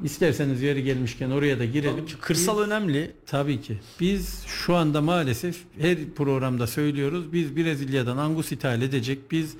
[0.03, 2.05] isterseniz yeri gelmişken oraya da girelim.
[2.21, 3.11] Kırsal Biz- önemli.
[3.27, 3.79] Tabii ki.
[4.01, 7.33] Biz şu anda maalesef her programda söylüyoruz.
[7.33, 9.55] Biz Brezilya'dan angus ithal edecek, biz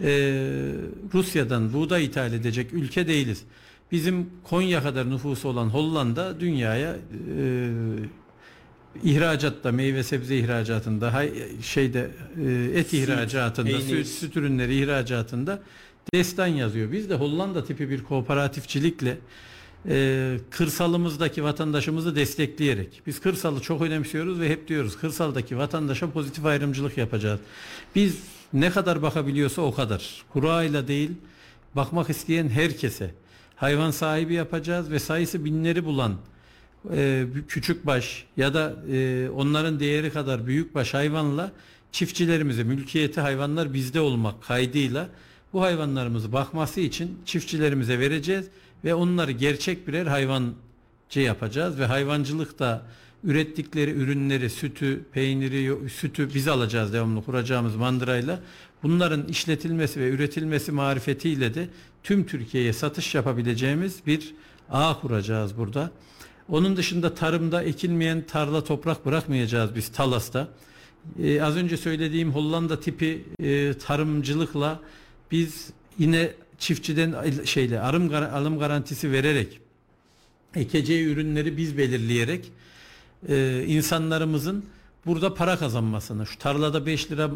[0.00, 0.10] e,
[1.14, 3.42] Rusya'dan buğday ithal edecek ülke değiliz.
[3.92, 6.96] Bizim Konya kadar nüfusu olan Hollanda dünyaya
[7.38, 7.68] e,
[9.04, 11.32] ihracatta, meyve sebze ihracatında, hay,
[11.62, 12.10] şeyde
[12.46, 13.82] e, et ihracatında, peynir.
[13.82, 15.62] süt, süt ürünleri ihracatında
[16.14, 16.92] destan yazıyor.
[16.92, 19.18] Biz de Hollanda tipi bir kooperatifçilikle
[19.88, 26.98] e, kırsalımızdaki vatandaşımızı destekleyerek biz kırsalı çok önemsiyoruz ve hep diyoruz kırsaldaki vatandaşa pozitif ayrımcılık
[26.98, 27.40] yapacağız.
[27.94, 28.18] Biz
[28.52, 30.24] ne kadar bakabiliyorsa o kadar.
[30.32, 31.10] Kurayla değil
[31.76, 33.14] bakmak isteyen herkese
[33.56, 36.16] hayvan sahibi yapacağız ve sayısı binleri bulan
[36.90, 41.52] e, küçük baş ya da e, onların değeri kadar büyük baş hayvanla
[41.92, 45.08] çiftçilerimize mülkiyeti hayvanlar bizde olmak kaydıyla
[45.52, 48.46] bu hayvanlarımızı bakması için çiftçilerimize vereceğiz
[48.84, 52.82] ve onları gerçek birer hayvancı yapacağız ve hayvancılıkta
[53.24, 58.40] ürettikleri ürünleri, sütü, peyniri, sütü biz alacağız devamlı kuracağımız mandırayla.
[58.82, 61.68] Bunların işletilmesi ve üretilmesi marifetiyle de
[62.02, 64.34] tüm Türkiye'ye satış yapabileceğimiz bir
[64.70, 65.90] ağ kuracağız burada.
[66.48, 70.48] Onun dışında tarımda ekilmeyen tarla toprak bırakmayacağız biz Talas'ta.
[71.22, 74.80] Ee, az önce söylediğim Hollanda tipi e, tarımcılıkla
[75.30, 76.30] biz yine
[76.62, 79.60] çiftçiden şeyle gar- alım garantisi vererek
[80.54, 82.52] ekeceği ürünleri biz belirleyerek
[83.28, 84.64] e, insanlarımızın
[85.06, 87.30] burada para kazanmasını şu tarlada 5 lira e,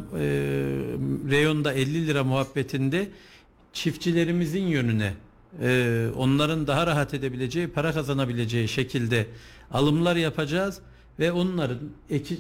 [1.31, 3.09] reyonda 50 lira muhabbetinde
[3.73, 5.15] çiftçilerimizin yönüne
[5.63, 9.27] e, onların daha rahat edebileceği para kazanabileceği şekilde
[9.71, 10.81] alımlar yapacağız
[11.19, 11.79] ve onların
[12.11, 12.39] eki-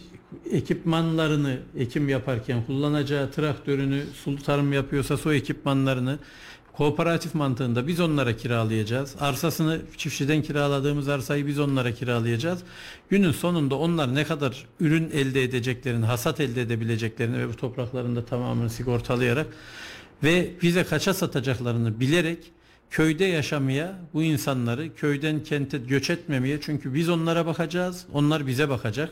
[0.50, 6.18] ekipmanlarını ekim yaparken kullanacağı traktörünü sulu tarım yapıyorsa su ekipmanlarını
[6.76, 9.16] kooperatif mantığında biz onlara kiralayacağız.
[9.20, 12.60] Arsasını çiftçiden kiraladığımız arsayı biz onlara kiralayacağız.
[13.10, 18.24] Günün sonunda onlar ne kadar ürün elde edeceklerini, hasat elde edebileceklerini ve bu toprakların da
[18.24, 19.46] tamamını sigortalayarak
[20.22, 22.38] ve bize kaça satacaklarını bilerek
[22.90, 29.10] köyde yaşamaya bu insanları köyden kente göç etmemeye çünkü biz onlara bakacağız onlar bize bakacak.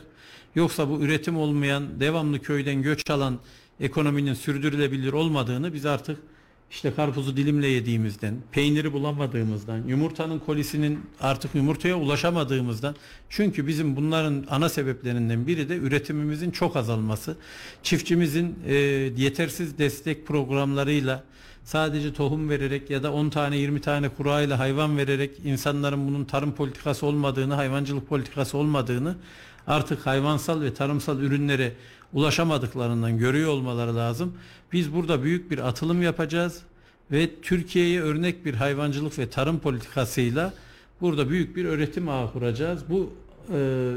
[0.55, 3.39] Yoksa bu üretim olmayan devamlı köyden göç alan
[3.79, 6.17] ekonominin sürdürülebilir olmadığını biz artık
[6.71, 12.95] işte karpuzu dilimle yediğimizden, peyniri bulamadığımızdan, yumurtanın kolisinin artık yumurtaya ulaşamadığımızdan.
[13.29, 17.37] Çünkü bizim bunların ana sebeplerinden biri de üretimimizin çok azalması.
[17.83, 18.73] Çiftçimizin e,
[19.17, 21.23] yetersiz destek programlarıyla
[21.63, 26.55] sadece tohum vererek ya da 10 tane 20 tane kurayla hayvan vererek insanların bunun tarım
[26.55, 29.15] politikası olmadığını, hayvancılık politikası olmadığını
[29.67, 31.73] artık hayvansal ve tarımsal ürünlere
[32.13, 34.33] ulaşamadıklarından görüyor olmaları lazım.
[34.73, 36.61] Biz burada büyük bir atılım yapacağız
[37.11, 40.53] ve Türkiye'ye örnek bir hayvancılık ve tarım politikasıyla
[41.01, 42.83] burada büyük bir öğretim ağı kuracağız.
[42.89, 43.13] Bu
[43.53, 43.93] e,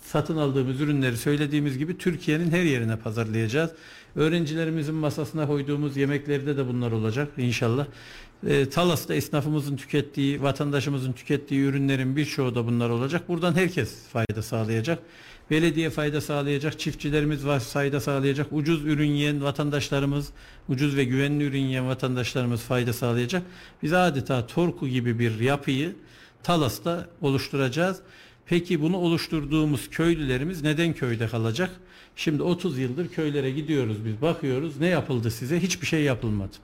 [0.00, 3.70] satın aldığımız ürünleri söylediğimiz gibi Türkiye'nin her yerine pazarlayacağız.
[4.16, 7.86] Öğrencilerimizin masasına koyduğumuz yemeklerde de bunlar olacak inşallah.
[8.46, 13.28] E, Talas'ta esnafımızın tükettiği, vatandaşımızın tükettiği ürünlerin birçoğu da bunlar olacak.
[13.28, 14.98] Buradan herkes fayda sağlayacak.
[15.50, 20.28] Belediye fayda sağlayacak, çiftçilerimiz var fayda sağlayacak, ucuz ürün yiyen vatandaşlarımız,
[20.68, 23.42] ucuz ve güvenli ürün yiyen vatandaşlarımız fayda sağlayacak.
[23.82, 25.96] Biz adeta Torku gibi bir yapıyı
[26.42, 28.00] Talas'ta oluşturacağız.
[28.46, 31.70] Peki bunu oluşturduğumuz köylülerimiz neden köyde kalacak?
[32.16, 35.60] Şimdi 30 yıldır köylere gidiyoruz biz bakıyoruz ne yapıldı size?
[35.60, 36.56] Hiçbir şey yapılmadı.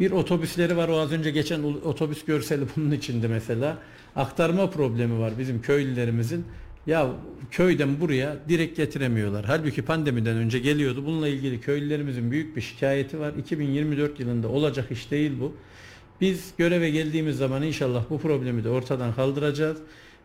[0.00, 3.78] Bir otobüsleri var o az önce geçen otobüs görseli bunun içinde mesela.
[4.16, 6.44] Aktarma problemi var bizim köylülerimizin.
[6.86, 7.10] Ya
[7.50, 9.44] köyden buraya direkt getiremiyorlar.
[9.44, 11.06] Halbuki pandemiden önce geliyordu.
[11.06, 13.32] Bununla ilgili köylülerimizin büyük bir şikayeti var.
[13.34, 15.54] 2024 yılında olacak iş değil bu.
[16.20, 19.78] Biz göreve geldiğimiz zaman inşallah bu problemi de ortadan kaldıracağız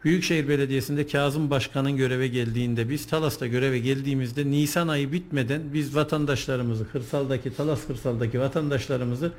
[0.05, 6.91] Büyükşehir Belediyesi'nde Kazım Başkan'ın göreve geldiğinde biz Talas'ta göreve geldiğimizde Nisan ayı bitmeden biz vatandaşlarımızı
[6.91, 9.31] kırsaldaki Talas kırsaldaki vatandaşlarımızı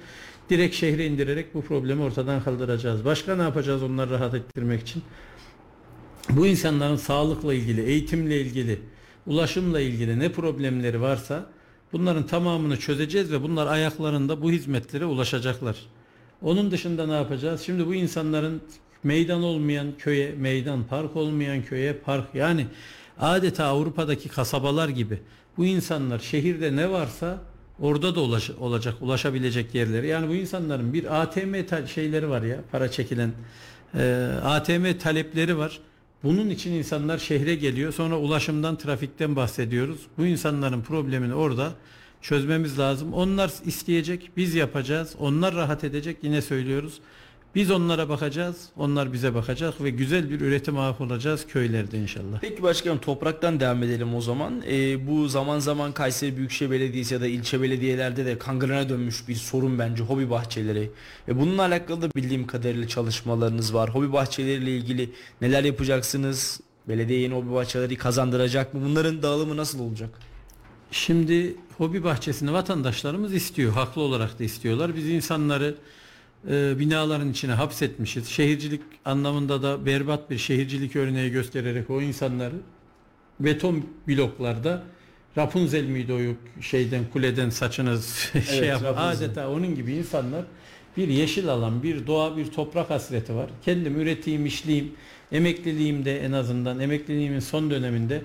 [0.50, 3.04] direkt şehre indirerek bu problemi ortadan kaldıracağız.
[3.04, 5.02] Başka ne yapacağız onları rahat ettirmek için?
[6.30, 8.78] Bu insanların sağlıkla ilgili, eğitimle ilgili,
[9.26, 11.46] ulaşımla ilgili ne problemleri varsa
[11.92, 15.76] bunların tamamını çözeceğiz ve bunlar ayaklarında bu hizmetlere ulaşacaklar.
[16.42, 17.60] Onun dışında ne yapacağız?
[17.60, 18.62] Şimdi bu insanların
[19.02, 22.66] meydan olmayan köye meydan, park olmayan köye park yani
[23.18, 25.18] adeta Avrupa'daki kasabalar gibi
[25.56, 27.38] bu insanlar şehirde ne varsa
[27.80, 30.06] orada da ulaş, olacak, ulaşabilecek yerleri.
[30.06, 31.54] Yani bu insanların bir ATM
[31.86, 33.32] şeyleri var ya, para çekilen
[33.94, 35.80] e, ATM talepleri var.
[36.26, 37.92] Bunun için insanlar şehre geliyor.
[37.92, 39.98] Sonra ulaşımdan, trafikten bahsediyoruz.
[40.18, 41.72] Bu insanların problemini orada
[42.22, 43.12] çözmemiz lazım.
[43.12, 45.14] Onlar isteyecek, biz yapacağız.
[45.18, 46.16] Onlar rahat edecek.
[46.22, 47.00] Yine söylüyoruz.
[47.56, 52.38] Biz onlara bakacağız, onlar bize bakacak ve güzel bir üretim ağı olacağız köylerde inşallah.
[52.40, 54.62] Peki başkanım topraktan devam edelim o zaman.
[54.68, 59.34] Ee, bu zaman zaman Kayseri Büyükşehir Belediyesi ya da ilçe belediyelerde de kangrına dönmüş bir
[59.34, 60.90] sorun bence hobi bahçeleri.
[61.28, 63.94] Ve bununla alakalı da bildiğim kadarıyla çalışmalarınız var.
[63.94, 66.60] Hobi bahçeleriyle ilgili neler yapacaksınız?
[66.88, 68.80] Belediye yeni hobi bahçeleri kazandıracak mı?
[68.84, 70.10] Bunların dağılımı nasıl olacak?
[70.90, 73.72] Şimdi hobi bahçesini vatandaşlarımız istiyor.
[73.72, 74.96] Haklı olarak da istiyorlar.
[74.96, 75.74] Biz insanları
[76.50, 78.28] e, binaların içine hapsetmişiz.
[78.28, 82.56] Şehircilik anlamında da berbat bir şehircilik örneği göstererek o insanları
[83.40, 84.82] beton bloklarda
[85.38, 86.18] Rapunzel miydi o
[86.62, 90.44] şeyden kuleden saçınız evet, şey yap adeta onun gibi insanlar
[90.96, 93.50] bir yeşil alan, bir doğa, bir toprak hasreti var.
[93.64, 94.92] Kendim üreteyim, işleyeyim.
[95.32, 98.22] Emekliliğimde en azından emekliliğimin son döneminde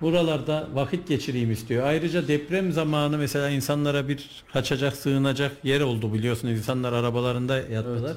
[0.00, 1.86] buralarda vakit geçireyim istiyor.
[1.86, 6.58] Ayrıca deprem zamanı mesela insanlara bir kaçacak, sığınacak yer oldu biliyorsunuz.
[6.58, 8.10] İnsanlar arabalarında yattılar.
[8.10, 8.16] Evet.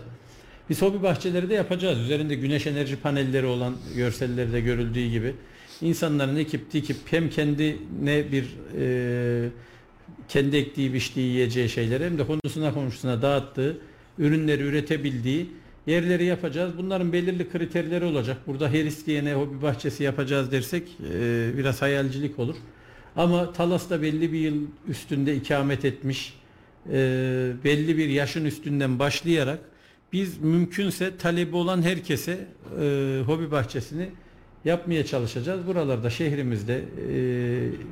[0.69, 1.99] Biz hobi bahçeleri de yapacağız.
[1.99, 5.35] Üzerinde güneş enerji panelleri olan görsellerde görüldüğü gibi
[5.81, 8.45] insanların ekip dikip hem kendine bir
[8.77, 9.49] e,
[10.27, 13.77] kendi ektiği biçtiği yiyeceği şeyleri hem de konusuna komşusuna dağıttığı
[14.17, 15.49] ürünleri üretebildiği
[15.89, 16.73] yerleri yapacağız.
[16.77, 18.37] Bunların belirli kriterleri olacak.
[18.47, 22.55] Burada her isteyene hobi bahçesi yapacağız dersek e, biraz hayalcilik olur.
[23.15, 24.55] Ama Talas'ta belli bir yıl
[24.87, 26.33] üstünde ikamet etmiş,
[26.91, 26.93] e,
[27.63, 29.59] belli bir yaşın üstünden başlayarak
[30.13, 32.47] biz mümkünse talebi olan herkese
[32.81, 34.09] e, hobi bahçesini
[34.65, 35.67] yapmaya çalışacağız.
[35.67, 36.85] Buralarda şehrimizde e,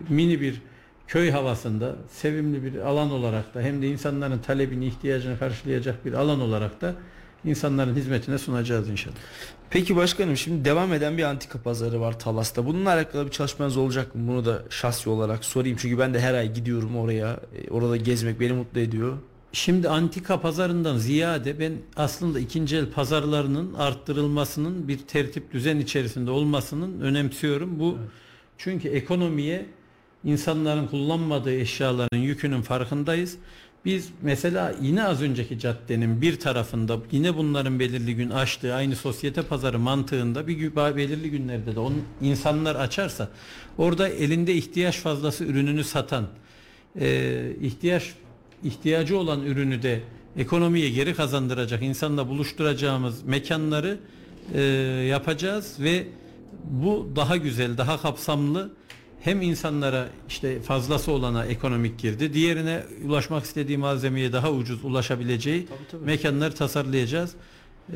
[0.10, 0.62] mini bir
[1.08, 6.42] köy havasında sevimli bir alan olarak da hem de insanların talebini ihtiyacını karşılayacak bir alan
[6.42, 6.96] olarak da
[7.48, 9.16] insanların hizmetine sunacağız inşallah.
[9.70, 12.66] Peki başkanım şimdi devam eden bir antika pazarı var Talas'ta.
[12.66, 14.28] Bununla alakalı bir çalışmanız olacak mı?
[14.28, 15.78] Bunu da şahsi olarak sorayım.
[15.82, 17.40] Çünkü ben de her ay gidiyorum oraya.
[17.56, 19.18] E, orada gezmek beni mutlu ediyor.
[19.52, 27.02] Şimdi antika pazarından ziyade ben aslında ikinci el pazarlarının arttırılmasının bir tertip düzen içerisinde olmasının
[27.02, 27.80] önemsiyorum.
[27.80, 28.10] Bu evet.
[28.58, 29.66] çünkü ekonomiye
[30.24, 33.38] insanların kullanmadığı eşyaların yükünün farkındayız.
[33.88, 39.42] Biz mesela yine az önceki caddenin bir tarafında yine bunların belirli gün açtığı aynı sosyete
[39.42, 43.30] pazarı mantığında bir belirli günlerde de onun insanlar açarsa
[43.78, 46.28] orada elinde ihtiyaç fazlası ürününü satan
[47.00, 48.14] e, ihtiyaç
[48.64, 50.02] ihtiyacı olan ürünü de
[50.38, 53.98] ekonomiye geri kazandıracak insanla buluşturacağımız mekanları
[54.54, 54.62] e,
[55.10, 56.08] yapacağız ve
[56.64, 58.72] bu daha güzel daha kapsamlı
[59.22, 62.34] hem insanlara işte fazlası olana ekonomik girdi.
[62.34, 66.06] Diğerine ulaşmak istediği malzemeye daha ucuz ulaşabileceği tabii, tabii.
[66.06, 67.32] mekanlar tasarlayacağız.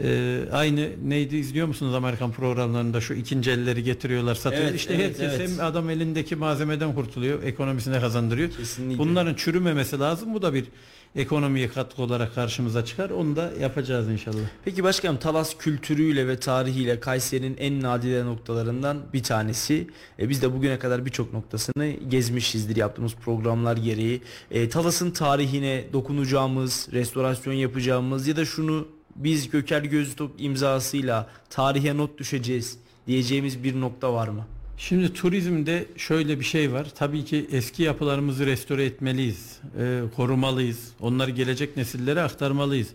[0.04, 4.64] Ee, aynı neydi izliyor musunuz Amerikan programlarında şu ikinci elleri getiriyorlar satıyor.
[4.64, 5.50] Evet, işte evet, herkes evet.
[5.50, 8.50] hem adam elindeki malzemeden kurtuluyor, ekonomisine kazandırıyor.
[8.52, 9.00] Kesinlikle.
[9.00, 10.34] Bunların çürümemesi lazım.
[10.34, 10.66] Bu da bir
[11.15, 13.10] ekonomiye katkı olarak karşımıza çıkar.
[13.10, 14.39] Onu da yapacağız inşallah.
[14.65, 19.88] Peki başkanım Talas kültürüyle ve tarihiyle Kayseri'nin en nadide noktalarından bir tanesi.
[20.19, 24.21] E, biz de bugüne kadar birçok noktasını gezmişizdir yaptığımız programlar gereği.
[24.52, 32.17] E, Talas'ın tarihine dokunacağımız, restorasyon yapacağımız ya da şunu biz Göker Göztürk imzasıyla tarihe not
[32.17, 34.45] düşeceğiz diyeceğimiz bir nokta var mı?
[34.88, 36.88] Şimdi turizmde şöyle bir şey var.
[36.96, 40.91] Tabii ki eski yapılarımızı restore etmeliyiz, e, korumalıyız.
[41.00, 42.88] Onları gelecek nesillere aktarmalıyız.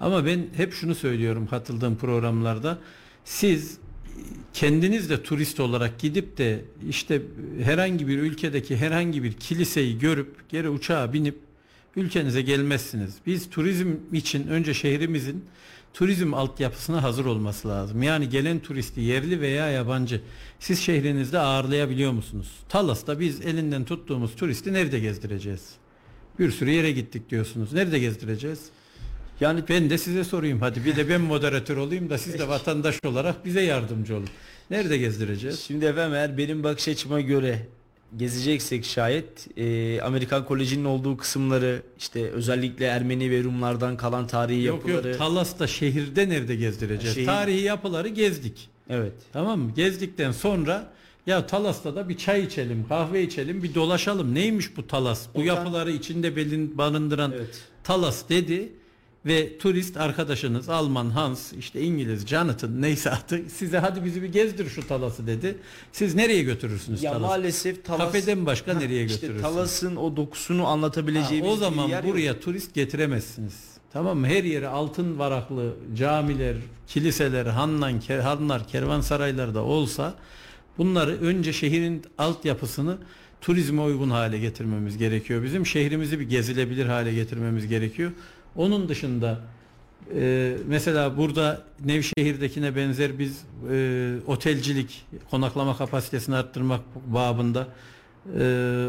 [0.00, 2.78] Ama ben hep şunu söylüyorum katıldığım programlarda.
[3.24, 3.78] Siz
[4.54, 7.22] kendiniz de turist olarak gidip de işte
[7.62, 11.38] herhangi bir ülkedeki herhangi bir kiliseyi görüp geri uçağa binip
[11.96, 13.14] ülkenize gelmezsiniz.
[13.26, 15.44] Biz turizm için önce şehrimizin
[15.94, 18.02] turizm altyapısına hazır olması lazım.
[18.02, 20.20] Yani gelen turisti yerli veya yabancı
[20.60, 22.48] siz şehrinizde ağırlayabiliyor musunuz?
[22.68, 25.70] Talas'ta biz elinden tuttuğumuz turisti nerede gezdireceğiz?
[26.38, 27.72] Bir sürü yere gittik diyorsunuz.
[27.72, 28.60] Nerede gezdireceğiz?
[29.40, 32.98] Yani ben de size sorayım hadi bir de ben moderatör olayım da siz de vatandaş
[33.06, 34.28] olarak bize yardımcı olun.
[34.70, 35.60] Nerede gezdireceğiz?
[35.60, 37.66] Şimdi efendim eğer benim bakış açıma göre
[38.16, 44.88] gezeceksek şayet e, Amerikan Koleji'nin olduğu kısımları işte özellikle Ermeni ve Rumlardan kalan tarihi yok,
[44.88, 45.08] yapıları.
[45.08, 47.14] Yok Talas'ta şehirde nerede gezdireceğiz?
[47.14, 47.26] Şehir...
[47.26, 48.68] Tarihi yapıları gezdik.
[48.90, 49.12] Evet.
[49.32, 49.72] Tamam mı?
[49.76, 50.92] Gezdikten sonra
[51.26, 54.34] ya Talas'ta da bir çay içelim, kahve içelim, bir dolaşalım.
[54.34, 55.26] Neymiş bu Talas?
[55.34, 55.54] Bu Ondan...
[55.54, 57.58] yapıları içinde belin barındıran evet.
[57.84, 58.72] Talas dedi
[59.26, 64.68] ve turist arkadaşınız Alman Hans işte İngiliz Jonathan neyse adı size hadi bizi bir gezdir
[64.70, 65.58] şu Talas'ı dedi.
[65.92, 67.26] Siz nereye götürürsünüz ya Talas'ı?
[67.28, 69.42] maalesef Talas kafeden başka nereye işte götürürsünüz?
[69.54, 72.42] Talas'ın o dokusunu anlatabileceğimiz ha, o zaman yer buraya yok.
[72.42, 73.54] turist getiremezsiniz.
[73.92, 74.26] Tamam mı?
[74.26, 76.56] Her yere altın varaklı camiler,
[76.86, 77.92] kiliseler, hanlar,
[78.22, 80.14] hanlar, kervansaraylar da olsa
[80.78, 82.98] bunları önce şehrin altyapısını
[83.40, 85.42] turizme uygun hale getirmemiz gerekiyor.
[85.42, 88.10] Bizim şehrimizi bir gezilebilir hale getirmemiz gerekiyor.
[88.56, 89.40] Onun dışında
[90.14, 97.68] e, mesela burada Nevşehir'dekine benzer biz e, otelcilik, konaklama kapasitesini arttırmak babında
[98.38, 98.42] e,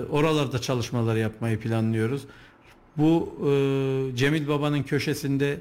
[0.09, 2.21] oralarda çalışmalar yapmayı planlıyoruz.
[2.97, 5.59] Bu e, Cemil Baba'nın köşesinde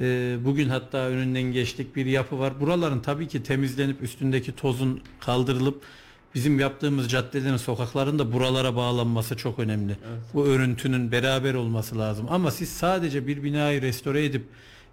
[0.00, 2.60] e, bugün hatta önünden geçtik bir yapı var.
[2.60, 5.82] Buraların tabii ki temizlenip üstündeki tozun kaldırılıp
[6.34, 9.92] bizim yaptığımız caddelerin sokakların da buralara bağlanması çok önemli.
[9.92, 10.20] Evet.
[10.34, 12.26] Bu örüntünün beraber olması lazım.
[12.30, 14.44] Ama siz sadece bir binayı restore edip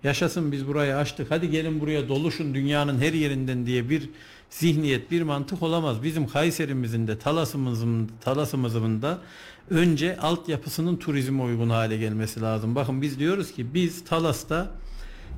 [0.03, 4.09] yaşasın biz burayı açtık hadi gelin buraya doluşun dünyanın her yerinden diye bir
[4.49, 6.03] zihniyet bir mantık olamaz.
[6.03, 9.17] Bizim Kayserimizin de Talas'ımızın Talas'ımızın da
[9.69, 12.75] önce altyapısının turizme uygun hale gelmesi lazım.
[12.75, 14.71] Bakın biz diyoruz ki biz Talas'ta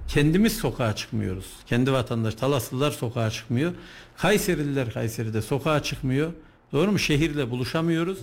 [0.07, 1.45] kendimiz sokağa çıkmıyoruz.
[1.65, 3.73] Kendi vatandaş Talaslılar sokağa çıkmıyor.
[4.17, 6.33] Kayserililer Kayseri'de sokağa çıkmıyor.
[6.71, 6.99] Doğru mu?
[6.99, 8.19] Şehirle buluşamıyoruz.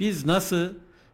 [0.00, 0.68] Biz nasıl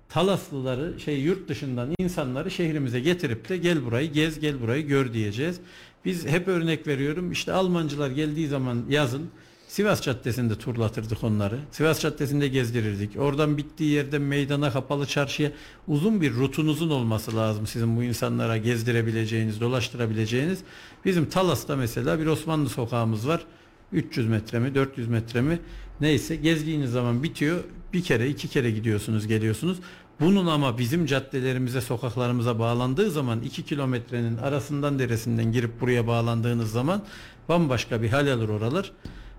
[0.09, 5.61] Talaslıları şey yurt dışından insanları şehrimize getirip de gel burayı gez gel burayı gör diyeceğiz.
[6.05, 7.33] Biz hep örnek veriyorum.
[7.33, 9.31] İşte Almancılar geldiği zaman yazın
[9.69, 11.59] Sivas Caddesi'nde turlatırdık onları.
[11.71, 13.19] Sivas Caddesi'nde gezdirirdik.
[13.19, 15.53] Oradan bittiği yerde meydana kapalı çarşıya
[15.89, 20.59] uzun bir rutunuzun olması lazım sizin bu insanlara gezdirebileceğiniz, dolaştırabileceğiniz.
[21.05, 23.47] Bizim Talas'ta mesela bir Osmanlı sokağımız var.
[23.93, 25.59] 300 metre mi 400 metre mi
[26.01, 27.65] neyse gezdiğiniz zaman bitiyor.
[27.93, 29.79] Bir kere iki kere gidiyorsunuz geliyorsunuz.
[30.21, 37.03] Bunun ama bizim caddelerimize sokaklarımıza bağlandığı zaman 2 kilometrenin arasından deresinden girip buraya bağlandığınız zaman
[37.49, 38.93] bambaşka bir hal alır oralar.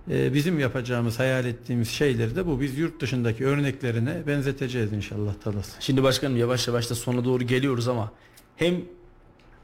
[0.09, 5.69] Ee, bizim yapacağımız hayal ettiğimiz şeyleri de bu biz yurt dışındaki örneklerine benzeteceğiz inşallah Talas.
[5.79, 8.11] Şimdi başkanım yavaş yavaş da sona doğru geliyoruz ama
[8.55, 8.75] hem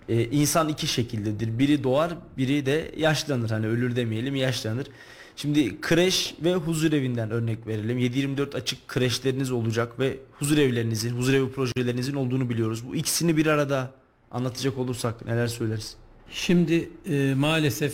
[0.10, 1.60] e, insan iki şekildedir.
[1.60, 3.50] Biri doğar, biri de yaşlanır.
[3.50, 4.88] Hani ölür demeyelim, yaşlanır.
[5.36, 8.00] Şimdi kreş ve huzur evinden örnek verelim.
[8.00, 12.88] 7-24 açık kreşleriniz olacak ve huzur evlerinizin, huzur evi projelerinizin olduğunu biliyoruz.
[12.88, 13.92] Bu ikisini bir arada
[14.32, 15.96] anlatacak olursak neler söyleriz?
[16.32, 17.94] Şimdi e, maalesef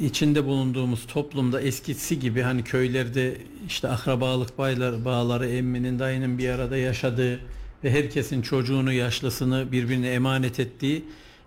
[0.00, 6.76] içinde bulunduğumuz toplumda eskisi gibi hani köylerde işte akrabalık bağları, bağları emminin dayının bir arada
[6.76, 7.40] yaşadığı
[7.84, 11.04] ve herkesin çocuğunu yaşlısını birbirine emanet ettiği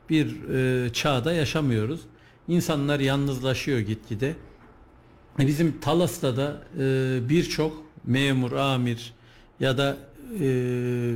[0.09, 2.01] bir e, çağda yaşamıyoruz.
[2.47, 4.36] İnsanlar yalnızlaşıyor gitgide.
[5.39, 9.13] E, bizim Talas'ta da e, birçok memur, amir
[9.59, 9.97] ya da
[10.39, 11.13] e,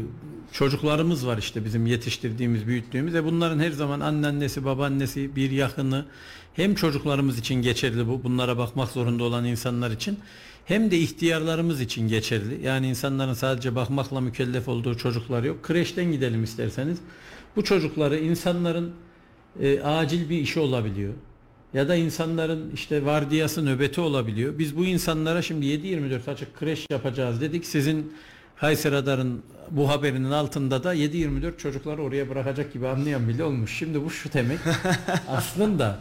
[0.51, 6.05] çocuklarımız var işte bizim yetiştirdiğimiz, büyüttüğümüz ve bunların her zaman anneannesi, babaannesi, bir yakını
[6.53, 10.19] hem çocuklarımız için geçerli bu, bunlara bakmak zorunda olan insanlar için
[10.65, 12.65] hem de ihtiyarlarımız için geçerli.
[12.65, 15.63] Yani insanların sadece bakmakla mükellef olduğu çocuklar yok.
[15.63, 16.97] Kreşten gidelim isterseniz.
[17.55, 18.91] Bu çocukları insanların
[19.59, 21.13] e, acil bir işi olabiliyor.
[21.73, 24.59] Ya da insanların işte vardiyası nöbeti olabiliyor.
[24.59, 27.65] Biz bu insanlara şimdi 7-24 açık kreş yapacağız dedik.
[27.65, 28.13] Sizin
[28.55, 29.41] Kayseri Radar'ın
[29.71, 33.77] bu haberinin altında da 7-24 çocukları oraya bırakacak gibi anlayan bile olmuş.
[33.77, 34.59] Şimdi bu şu demek
[35.27, 35.99] aslında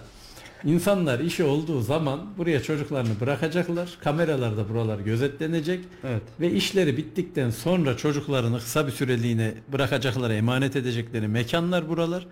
[0.66, 3.98] İnsanlar işi olduğu zaman buraya çocuklarını bırakacaklar.
[4.04, 5.80] Kameralarda buralar gözetlenecek.
[6.04, 6.22] Evet.
[6.40, 12.26] Ve işleri bittikten sonra çocuklarını kısa bir süreliğine bırakacaklar, emanet edecekleri mekanlar buralar.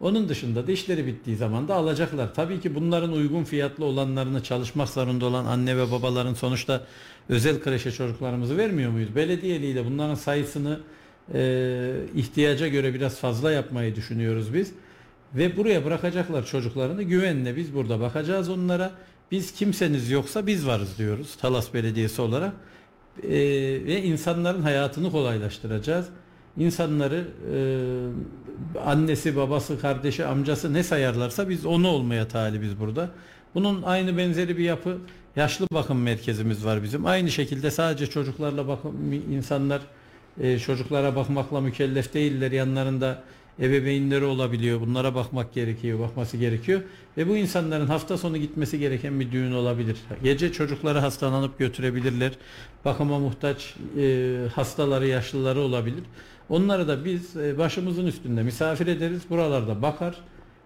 [0.00, 2.34] Onun dışında da işleri bittiği zaman da alacaklar.
[2.34, 6.86] Tabii ki bunların uygun fiyatlı olanlarını çalışmak zorunda olan anne ve babaların sonuçta
[7.28, 9.16] özel kreşe çocuklarımızı vermiyor muyuz?
[9.16, 10.80] Belediyeliğiyle bunların sayısını
[11.34, 14.72] e, ihtiyaca göre biraz fazla yapmayı düşünüyoruz biz.
[15.36, 18.92] Ve buraya bırakacaklar çocuklarını güvenle biz burada bakacağız onlara.
[19.30, 22.52] Biz kimseniz yoksa biz varız diyoruz Talas Belediyesi olarak.
[23.22, 23.30] Ee,
[23.86, 26.06] ve insanların hayatını kolaylaştıracağız.
[26.58, 27.24] İnsanları
[27.54, 27.58] e,
[28.80, 33.10] annesi, babası, kardeşi, amcası ne sayarlarsa biz onu olmaya talibiz burada.
[33.54, 34.98] Bunun aynı benzeri bir yapı
[35.36, 37.06] yaşlı bakım merkezimiz var bizim.
[37.06, 39.80] Aynı şekilde sadece çocuklarla bakım insanlar
[40.40, 42.52] e, çocuklara bakmakla mükellef değiller.
[42.52, 43.22] Yanlarında
[43.60, 44.80] ebeveynleri olabiliyor.
[44.80, 46.82] Bunlara bakmak gerekiyor, bakması gerekiyor.
[47.16, 49.96] Ve bu insanların hafta sonu gitmesi gereken bir düğün olabilir.
[50.22, 52.32] Gece çocukları hastalanıp götürebilirler.
[52.84, 56.04] Bakıma muhtaç e, hastaları, yaşlıları olabilir.
[56.48, 59.22] Onları da biz e, başımızın üstünde misafir ederiz.
[59.30, 60.14] Buralarda bakar.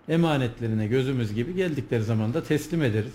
[0.08, 3.12] Emanetlerine gözümüz gibi geldikleri zaman da teslim ederiz.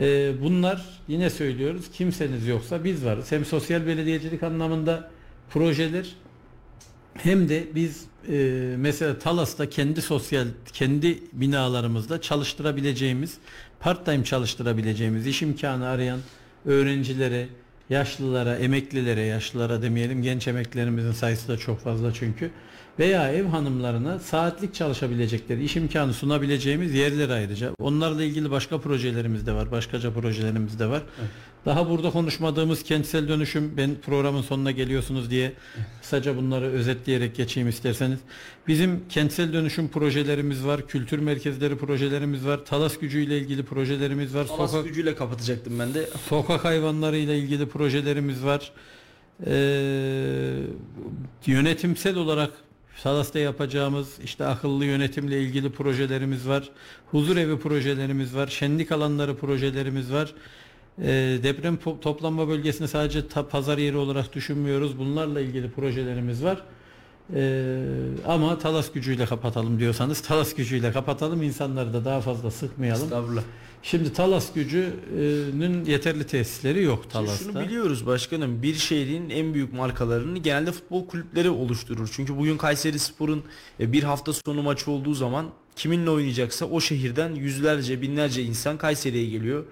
[0.00, 3.32] E, bunlar yine söylüyoruz kimseniz yoksa biz varız.
[3.32, 5.10] Hem sosyal belediyecilik anlamında
[5.50, 6.06] projeler
[7.22, 13.38] hem de biz e, mesela Talas'ta kendi sosyal kendi binalarımızda çalıştırabileceğimiz
[13.80, 16.20] part time çalıştırabileceğimiz iş imkanı arayan
[16.64, 17.48] öğrencilere
[17.90, 22.50] yaşlılara, emeklilere, yaşlılara demeyelim genç emeklilerimizin sayısı da çok fazla çünkü
[22.98, 27.70] veya ev hanımlarına saatlik çalışabilecekleri iş imkanı sunabileceğimiz yerler ayrıca.
[27.80, 29.70] Onlarla ilgili başka projelerimiz de var.
[29.70, 31.02] Başkaca projelerimiz de var.
[31.20, 31.30] Evet.
[31.68, 35.52] Daha burada konuşmadığımız kentsel dönüşüm ben programın sonuna geliyorsunuz diye
[36.00, 38.18] kısaca bunları özetleyerek geçeyim isterseniz.
[38.68, 40.86] Bizim kentsel dönüşüm projelerimiz var.
[40.86, 42.64] Kültür merkezleri projelerimiz var.
[42.64, 44.46] Talas gücüyle ilgili projelerimiz var.
[44.46, 46.08] Talas sokak, gücüyle kapatacaktım ben de.
[46.28, 48.72] Sokak hayvanlarıyla ilgili projelerimiz var.
[49.46, 50.60] Ee,
[51.46, 52.50] yönetimsel olarak
[52.96, 56.70] Salas'ta yapacağımız işte akıllı yönetimle ilgili projelerimiz var.
[57.10, 58.46] Huzur evi projelerimiz var.
[58.46, 60.34] Şenlik alanları projelerimiz var.
[61.02, 64.98] E, deprem toplanma bölgesini sadece ta, pazar yeri olarak düşünmüyoruz.
[64.98, 66.62] Bunlarla ilgili projelerimiz var.
[67.34, 67.78] Ee,
[68.26, 73.04] ama talas gücüyle kapatalım diyorsanız talas gücüyle kapatalım insanları da daha fazla sıkmayalım.
[73.04, 73.42] Estağfurullah.
[73.82, 77.52] Şimdi talas gücünün yeterli tesisleri yok Talas'ta.
[77.52, 82.10] Şunu biliyoruz başkanım bir şehrin en büyük markalarını genelde futbol kulüpleri oluşturur.
[82.12, 83.42] Çünkü bugün Kayseri Spor'un
[83.80, 85.46] e, bir hafta sonu maçı olduğu zaman
[85.76, 89.64] kiminle oynayacaksa o şehirden yüzlerce binlerce insan Kayseri'ye geliyor.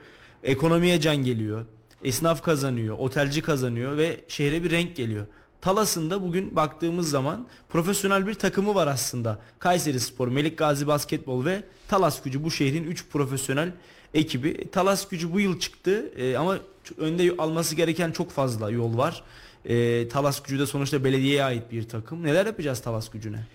[0.47, 1.64] Ekonomiye can geliyor.
[2.05, 5.26] Esnaf kazanıyor, otelci kazanıyor ve şehre bir renk geliyor.
[5.61, 9.38] Talas'ın bugün baktığımız zaman profesyonel bir takımı var aslında.
[9.59, 13.72] Kayseri Spor, Melik Gazi Basketbol ve Talas Gücü bu şehrin 3 profesyonel
[14.14, 14.70] ekibi.
[14.70, 16.59] Talas Gücü bu yıl çıktı e, ama
[16.99, 19.22] önde alması gereken çok fazla yol var.
[19.64, 22.22] E, Talas Gücü de sonuçta belediyeye ait bir takım.
[22.22, 23.47] Neler yapacağız Talas Gücü'ne?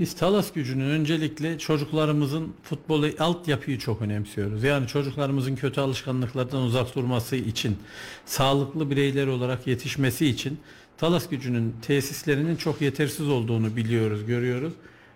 [0.00, 4.62] Biz Talas gücünü öncelikle çocuklarımızın futbolu altyapıyı çok önemsiyoruz.
[4.62, 7.76] Yani çocuklarımızın kötü alışkanlıklardan uzak durması için,
[8.24, 10.58] sağlıklı bireyler olarak yetişmesi için
[10.98, 14.72] Talas gücünün tesislerinin çok yetersiz olduğunu biliyoruz, görüyoruz.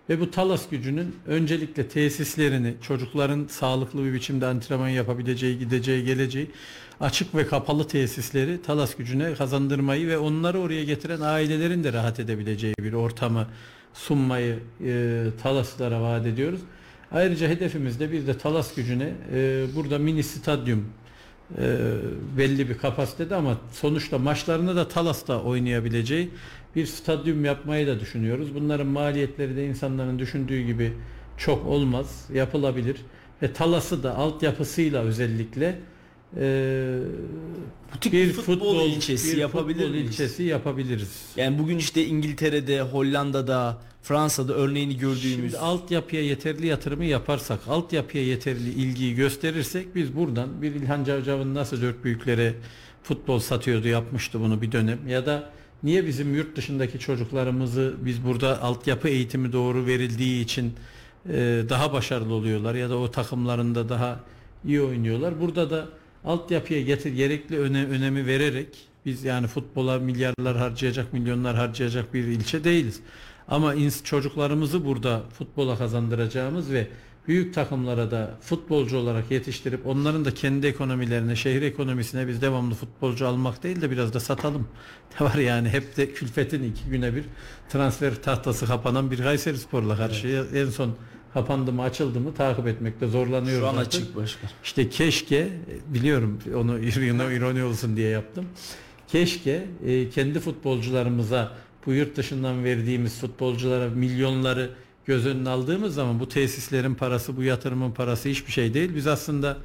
[0.09, 6.51] Ve bu Talas gücünün öncelikle tesislerini çocukların sağlıklı bir biçimde antrenman yapabileceği, gideceği, geleceği
[6.99, 12.75] açık ve kapalı tesisleri Talas gücüne kazandırmayı ve onları oraya getiren ailelerin de rahat edebileceği
[12.79, 13.47] bir ortamı
[13.95, 16.59] sunmayı e, Talaslara vaat ediyoruz.
[17.11, 20.85] Ayrıca hedefimiz de bir de Talas gücüne e, burada mini stadyum
[21.57, 21.77] e,
[22.37, 26.29] belli bir kapasitede ama sonuçta maçlarını da Talas'ta oynayabileceği
[26.75, 28.55] bir stadyum yapmayı da düşünüyoruz.
[28.55, 30.93] Bunların maliyetleri de insanların düşündüğü gibi
[31.37, 32.97] çok olmaz, yapılabilir.
[33.41, 35.79] Ve Talas'ı da altyapısıyla özellikle
[36.39, 36.99] e,
[37.95, 40.09] Butik bir futbol, futbol ilçesi bir yapabilir futbol miyiz?
[40.09, 41.21] ilçesi yapabiliriz.
[41.37, 45.51] Yani bugün işte İngiltere'de, Hollanda'da, Fransa'da örneğini gördüğümüz.
[45.51, 51.81] Şimdi altyapıya yeterli yatırımı yaparsak, altyapıya yeterli ilgiyi gösterirsek biz buradan bir İlhan Cavcav'ın nasıl
[51.81, 52.53] dört büyüklere
[53.03, 55.49] futbol satıyordu yapmıştı bunu bir dönem ya da
[55.83, 60.73] niye bizim yurt dışındaki çocuklarımızı biz burada altyapı eğitimi doğru verildiği için
[61.29, 64.19] e, daha başarılı oluyorlar ya da o takımlarında daha
[64.65, 65.41] iyi oynuyorlar.
[65.41, 65.87] Burada da
[66.25, 68.67] altyapıya getir gerekli öne, önemi vererek
[69.05, 72.99] biz yani futbola milyarlar harcayacak, milyonlar harcayacak bir ilçe değiliz.
[73.47, 73.73] Ama
[74.03, 76.87] çocuklarımızı burada futbola kazandıracağımız ve
[77.27, 83.27] büyük takımlara da futbolcu olarak yetiştirip onların da kendi ekonomilerine, şehir ekonomisine biz devamlı futbolcu
[83.27, 84.67] almak değil de biraz da satalım.
[85.19, 87.23] Ne var yani hep de külfetin iki güne bir
[87.69, 90.55] transfer tahtası kapanan bir Kayseri Spor'la karşı evet.
[90.55, 90.95] en son
[91.35, 93.59] kapandı mı açıldı mı takip etmekte zorlanıyoruz.
[93.59, 94.01] Şu an artık.
[94.01, 94.49] açık başkan.
[94.63, 95.49] İşte keşke
[95.87, 96.79] biliyorum onu
[97.33, 98.45] ironi olsun diye yaptım.
[99.07, 101.51] Keşke e, kendi futbolcularımıza
[101.85, 104.69] bu yurt dışından verdiğimiz futbolculara milyonları
[105.05, 108.95] göz önüne aldığımız zaman bu tesislerin parası, bu yatırımın parası hiçbir şey değil.
[108.95, 109.57] Biz aslında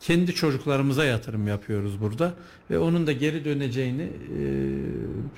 [0.00, 2.34] kendi çocuklarımıza yatırım yapıyoruz burada
[2.70, 4.42] ve onun da geri döneceğini e,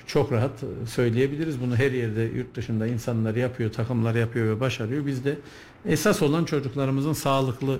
[0.07, 1.61] çok rahat söyleyebiliriz.
[1.61, 5.05] Bunu her yerde yurt dışında insanlar yapıyor, takımlar yapıyor ve başarıyor.
[5.05, 5.37] Biz de
[5.85, 7.79] esas olan çocuklarımızın sağlıklı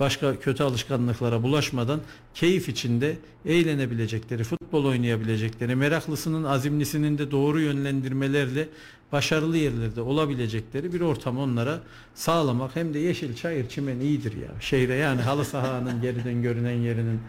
[0.00, 2.00] başka kötü alışkanlıklara bulaşmadan
[2.34, 3.16] keyif içinde
[3.46, 8.68] eğlenebilecekleri, futbol oynayabilecekleri, meraklısının azimlisinin de doğru yönlendirmelerle
[9.12, 11.80] başarılı yerlerde olabilecekleri bir ortam onlara
[12.14, 14.60] sağlamak hem de yeşil çayır çimen iyidir ya.
[14.60, 17.20] Şehre yani halı sahanın geriden görünen yerinin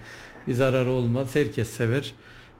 [0.47, 1.36] bir zararı olmaz.
[1.36, 2.13] Herkes sever.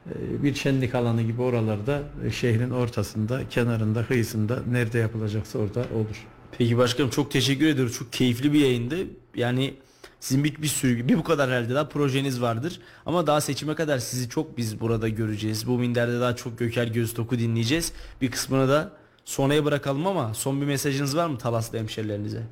[0.05, 6.26] e, bir şenlik alanı gibi oralarda e, şehrin ortasında, kenarında, kıyısında nerede yapılacaksa orada olur.
[6.57, 7.93] Peki başkanım çok teşekkür ediyoruz.
[7.93, 8.95] Çok keyifli bir yayındı.
[9.36, 9.74] Yani
[10.20, 12.80] sizin bir, bir sürü bir bu kadar herhalde daha projeniz vardır.
[13.05, 15.67] Ama daha seçime kadar sizi çok biz burada göreceğiz.
[15.67, 17.93] Bu minderde daha çok Göker Göztok'u dinleyeceğiz.
[18.22, 18.99] Bir kısmını da
[19.30, 22.44] sonraya bırakalım ama son bir mesajınız var mı Talaslı hemşerilerinize?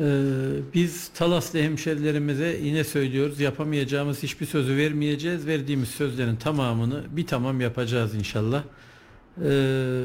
[0.00, 0.22] Ee,
[0.74, 5.46] biz Talaslı hemşerilerimize yine söylüyoruz yapamayacağımız hiçbir sözü vermeyeceğiz.
[5.46, 8.62] Verdiğimiz sözlerin tamamını bir tamam yapacağız inşallah.
[9.44, 10.02] Ee,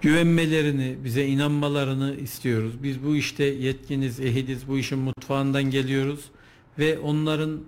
[0.00, 2.82] güvenmelerini, bize inanmalarını istiyoruz.
[2.82, 6.30] Biz bu işte yetkiniz, ehiliz, bu işin mutfağından geliyoruz
[6.78, 7.60] ve onların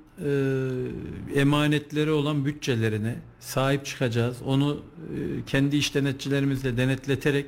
[1.34, 4.36] e, emanetleri olan bütçelerine sahip çıkacağız.
[4.44, 7.46] Onu e, kendi iş denetçilerimizle denetleterek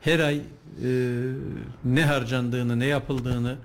[0.00, 0.40] her ay e,
[1.84, 3.56] ne harcandığını, ne yapıldığını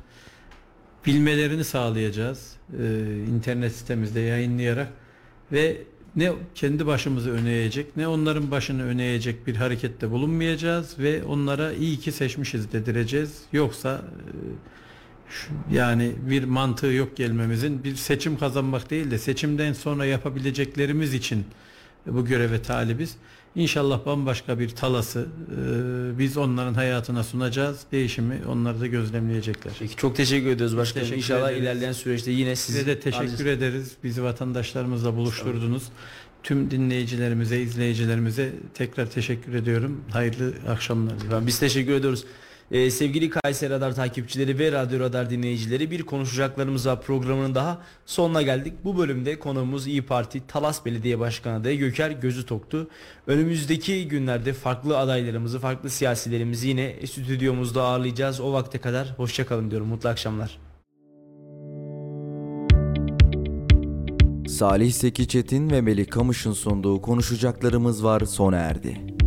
[1.05, 2.55] bilmelerini sağlayacağız.
[2.79, 4.87] E, internet sitemizde yayınlayarak
[5.51, 5.77] ve
[6.15, 11.73] ne kendi başımızı öne eğecek ne onların başını öne eğecek bir harekette bulunmayacağız ve onlara
[11.73, 13.41] iyi ki seçmişiz dedireceğiz.
[13.53, 14.33] Yoksa e,
[15.29, 21.45] şu- yani bir mantığı yok gelmemizin bir seçim kazanmak değil de seçimden sonra yapabileceklerimiz için
[22.05, 23.15] bu göreve talibiz.
[23.55, 27.79] İnşallah bambaşka bir talası e, biz onların hayatına sunacağız.
[27.91, 29.73] Değişimi onlar da gözlemleyecekler.
[29.79, 31.03] Peki çok teşekkür ediyoruz başkanım.
[31.05, 31.63] Teşekkür İnşallah ederiz.
[31.63, 33.91] ilerleyen süreçte yine Size de teşekkür ederiz.
[34.03, 35.83] Bizi vatandaşlarımızla buluşturdunuz.
[36.43, 40.01] Tüm dinleyicilerimize, izleyicilerimize tekrar teşekkür ediyorum.
[40.11, 41.13] Hayırlı akşamlar.
[41.31, 42.25] Ben biz teşekkür ediyoruz.
[42.71, 48.41] Ee, sevgili Kayseri Radar takipçileri ve Radyo Radar dinleyicileri bir konuşacaklarımız var programının daha sonuna
[48.41, 48.73] geldik.
[48.83, 52.87] Bu bölümde konuğumuz İyi Parti Talas Belediye Başkanı adayı Göker Gözü Toktu.
[53.27, 58.39] Önümüzdeki günlerde farklı adaylarımızı, farklı siyasilerimizi yine stüdyomuzda ağırlayacağız.
[58.39, 59.87] O vakte kadar hoşçakalın diyorum.
[59.87, 60.59] Mutlu akşamlar.
[64.47, 69.18] Salih Seki Çetin ve Melih Kamış'ın sunduğu konuşacaklarımız var sona erdi.